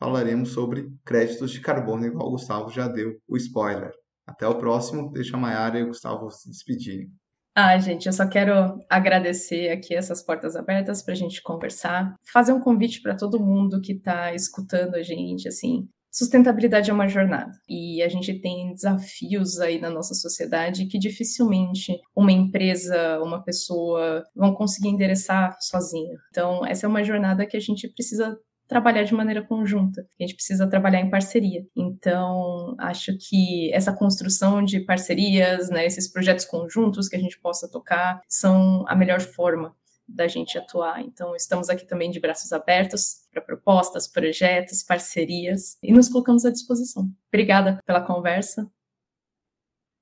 Falaremos 0.00 0.52
sobre 0.52 0.88
créditos 1.04 1.50
de 1.50 1.60
carbono, 1.60 2.06
igual 2.06 2.28
o 2.28 2.30
Gustavo 2.30 2.70
já 2.70 2.88
deu 2.88 3.18
o 3.28 3.36
spoiler. 3.36 3.90
Até 4.26 4.48
o 4.48 4.58
próximo. 4.58 5.12
Deixa 5.12 5.36
a 5.36 5.38
Mayara 5.38 5.78
e 5.78 5.82
o 5.82 5.88
Gustavo 5.88 6.30
se 6.30 6.48
despedirem. 6.48 7.10
Ah, 7.54 7.76
gente, 7.76 8.06
eu 8.06 8.12
só 8.12 8.26
quero 8.26 8.78
agradecer 8.88 9.68
aqui 9.68 9.94
essas 9.94 10.24
portas 10.24 10.56
abertas 10.56 11.02
para 11.02 11.12
a 11.12 11.16
gente 11.16 11.42
conversar, 11.42 12.14
fazer 12.32 12.54
um 12.54 12.60
convite 12.60 13.02
para 13.02 13.16
todo 13.16 13.44
mundo 13.44 13.80
que 13.82 13.92
está 13.92 14.32
escutando 14.32 14.94
a 14.94 15.02
gente, 15.02 15.46
assim, 15.46 15.86
Sustentabilidade 16.18 16.90
é 16.90 16.92
uma 16.92 17.06
jornada 17.06 17.52
e 17.68 18.02
a 18.02 18.08
gente 18.08 18.34
tem 18.40 18.74
desafios 18.74 19.60
aí 19.60 19.80
na 19.80 19.88
nossa 19.88 20.14
sociedade 20.14 20.86
que 20.86 20.98
dificilmente 20.98 21.96
uma 22.12 22.32
empresa, 22.32 23.20
uma 23.22 23.40
pessoa 23.40 24.24
vão 24.34 24.52
conseguir 24.52 24.88
endereçar 24.88 25.56
sozinha. 25.60 26.18
Então, 26.30 26.66
essa 26.66 26.86
é 26.86 26.88
uma 26.88 27.04
jornada 27.04 27.46
que 27.46 27.56
a 27.56 27.60
gente 27.60 27.86
precisa 27.86 28.36
trabalhar 28.66 29.04
de 29.04 29.14
maneira 29.14 29.46
conjunta, 29.46 30.04
a 30.18 30.22
gente 30.24 30.34
precisa 30.34 30.68
trabalhar 30.68 31.00
em 31.00 31.08
parceria. 31.08 31.64
Então, 31.76 32.74
acho 32.80 33.16
que 33.16 33.72
essa 33.72 33.92
construção 33.92 34.64
de 34.64 34.80
parcerias, 34.80 35.70
né, 35.70 35.86
esses 35.86 36.10
projetos 36.10 36.44
conjuntos 36.44 37.08
que 37.08 37.14
a 37.14 37.20
gente 37.20 37.40
possa 37.40 37.70
tocar, 37.70 38.20
são 38.28 38.84
a 38.88 38.96
melhor 38.96 39.20
forma 39.20 39.72
da 40.08 40.26
gente 40.26 40.56
atuar. 40.56 41.02
Então, 41.02 41.36
estamos 41.36 41.68
aqui 41.68 41.86
também 41.86 42.10
de 42.10 42.18
braços 42.18 42.52
abertos 42.52 43.26
para 43.30 43.42
propostas, 43.42 44.08
projetos, 44.08 44.82
parcerias 44.82 45.76
e 45.82 45.92
nos 45.92 46.08
colocamos 46.08 46.44
à 46.44 46.50
disposição. 46.50 47.10
Obrigada 47.28 47.78
pela 47.84 48.00
conversa 48.00 48.70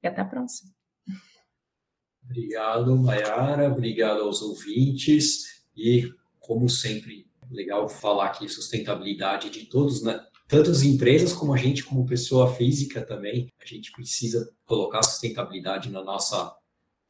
e 0.02 0.06
até 0.06 0.20
a 0.20 0.24
próxima. 0.24 0.70
Obrigado, 2.24 2.96
Mayara. 2.96 3.70
Obrigado 3.70 4.22
aos 4.22 4.42
ouvintes. 4.42 5.62
E, 5.76 6.12
como 6.40 6.68
sempre, 6.68 7.26
legal 7.50 7.88
falar 7.88 8.26
aqui 8.26 8.48
sustentabilidade 8.48 9.50
de 9.50 9.66
todos, 9.66 10.02
né? 10.02 10.24
tanto 10.48 10.70
as 10.70 10.82
empresas 10.82 11.32
como 11.32 11.52
a 11.52 11.56
gente, 11.56 11.84
como 11.84 12.06
pessoa 12.06 12.52
física 12.54 13.04
também. 13.04 13.52
A 13.60 13.66
gente 13.66 13.92
precisa 13.92 14.48
colocar 14.64 15.02
sustentabilidade 15.02 15.90
na 15.90 16.02
nossa 16.02 16.54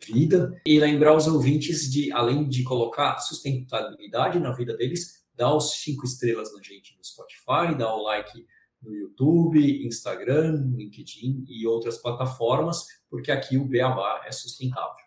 vida 0.02 0.60
e 0.66 0.78
lembrar 0.78 1.16
os 1.16 1.26
ouvintes 1.26 1.90
de, 1.90 2.12
além 2.12 2.48
de 2.48 2.62
colocar 2.62 3.18
sustentabilidade 3.18 4.38
na 4.38 4.52
vida 4.52 4.76
deles, 4.76 5.24
dar 5.34 5.54
os 5.54 5.72
cinco 5.72 6.04
estrelas 6.04 6.52
na 6.54 6.62
gente 6.62 6.96
no 6.96 7.04
Spotify, 7.04 7.76
dar 7.76 7.94
o 7.94 8.02
like 8.02 8.46
no 8.82 8.94
YouTube, 8.94 9.86
Instagram, 9.86 10.72
LinkedIn 10.76 11.44
e 11.48 11.66
outras 11.66 11.98
plataformas, 11.98 12.84
porque 13.10 13.30
aqui 13.30 13.56
o 13.56 13.66
Beabá 13.66 14.22
é 14.26 14.32
sustentável. 14.32 15.05